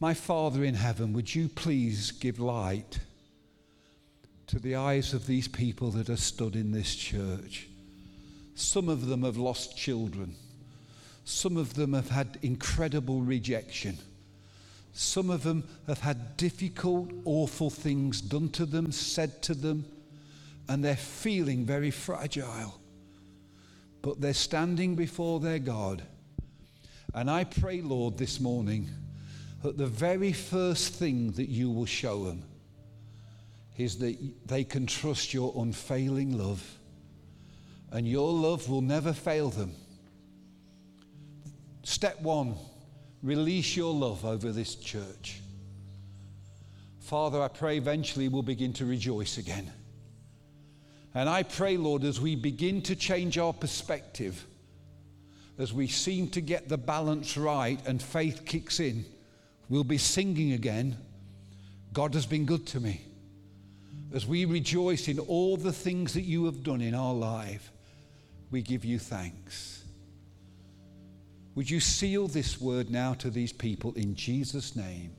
my 0.00 0.14
Father 0.14 0.64
in 0.64 0.74
heaven, 0.74 1.12
would 1.12 1.32
you 1.32 1.48
please 1.48 2.10
give 2.10 2.40
light? 2.40 2.98
To 4.54 4.60
the 4.60 4.76
eyes 4.76 5.12
of 5.12 5.26
these 5.26 5.48
people 5.48 5.90
that 5.90 6.08
are 6.08 6.16
stood 6.16 6.54
in 6.54 6.70
this 6.70 6.94
church. 6.94 7.66
Some 8.54 8.88
of 8.88 9.06
them 9.06 9.24
have 9.24 9.36
lost 9.36 9.76
children. 9.76 10.36
Some 11.24 11.56
of 11.56 11.74
them 11.74 11.92
have 11.92 12.08
had 12.10 12.38
incredible 12.40 13.20
rejection. 13.20 13.98
Some 14.92 15.28
of 15.28 15.42
them 15.42 15.64
have 15.88 15.98
had 15.98 16.36
difficult, 16.36 17.10
awful 17.24 17.68
things 17.68 18.20
done 18.20 18.48
to 18.50 18.64
them, 18.64 18.92
said 18.92 19.42
to 19.42 19.54
them, 19.54 19.86
and 20.68 20.84
they're 20.84 20.94
feeling 20.94 21.64
very 21.64 21.90
fragile. 21.90 22.78
But 24.02 24.20
they're 24.20 24.34
standing 24.34 24.94
before 24.94 25.40
their 25.40 25.58
God. 25.58 26.00
And 27.12 27.28
I 27.28 27.42
pray, 27.42 27.80
Lord, 27.80 28.18
this 28.18 28.38
morning 28.38 28.88
that 29.64 29.78
the 29.78 29.88
very 29.88 30.32
first 30.32 30.94
thing 30.94 31.32
that 31.32 31.48
you 31.48 31.72
will 31.72 31.86
show 31.86 32.26
them 32.26 32.44
is 33.76 33.98
that 33.98 34.16
they 34.46 34.64
can 34.64 34.86
trust 34.86 35.34
your 35.34 35.52
unfailing 35.56 36.38
love. 36.38 36.78
And 37.90 38.08
your 38.08 38.32
love 38.32 38.68
will 38.68 38.82
never 38.82 39.12
fail 39.12 39.50
them. 39.50 39.74
Step 41.82 42.20
one 42.20 42.56
Release 43.24 43.74
your 43.74 43.94
love 43.94 44.26
over 44.26 44.52
this 44.52 44.74
church. 44.74 45.40
Father, 47.00 47.40
I 47.40 47.48
pray 47.48 47.78
eventually 47.78 48.28
we'll 48.28 48.42
begin 48.42 48.74
to 48.74 48.84
rejoice 48.84 49.38
again. 49.38 49.72
And 51.14 51.26
I 51.26 51.42
pray, 51.42 51.78
Lord, 51.78 52.04
as 52.04 52.20
we 52.20 52.36
begin 52.36 52.82
to 52.82 52.94
change 52.94 53.38
our 53.38 53.54
perspective, 53.54 54.44
as 55.58 55.72
we 55.72 55.86
seem 55.86 56.28
to 56.32 56.42
get 56.42 56.68
the 56.68 56.76
balance 56.76 57.38
right 57.38 57.80
and 57.86 58.02
faith 58.02 58.44
kicks 58.44 58.78
in, 58.78 59.06
we'll 59.70 59.84
be 59.84 59.96
singing 59.96 60.52
again. 60.52 60.94
God 61.94 62.12
has 62.12 62.26
been 62.26 62.44
good 62.44 62.66
to 62.66 62.80
me. 62.80 63.00
As 64.14 64.26
we 64.26 64.44
rejoice 64.44 65.08
in 65.08 65.18
all 65.18 65.56
the 65.56 65.72
things 65.72 66.14
that 66.14 66.22
you 66.22 66.44
have 66.44 66.62
done 66.62 66.80
in 66.80 66.94
our 66.94 67.12
life, 67.12 67.72
we 68.52 68.62
give 68.62 68.84
you 68.84 69.00
thanks. 69.00 69.82
Would 71.56 71.68
you 71.68 71.80
seal 71.80 72.28
this 72.28 72.60
word 72.60 72.90
now 72.90 73.14
to 73.14 73.28
these 73.28 73.52
people 73.52 73.92
in 73.94 74.14
Jesus' 74.14 74.76
name? 74.76 75.10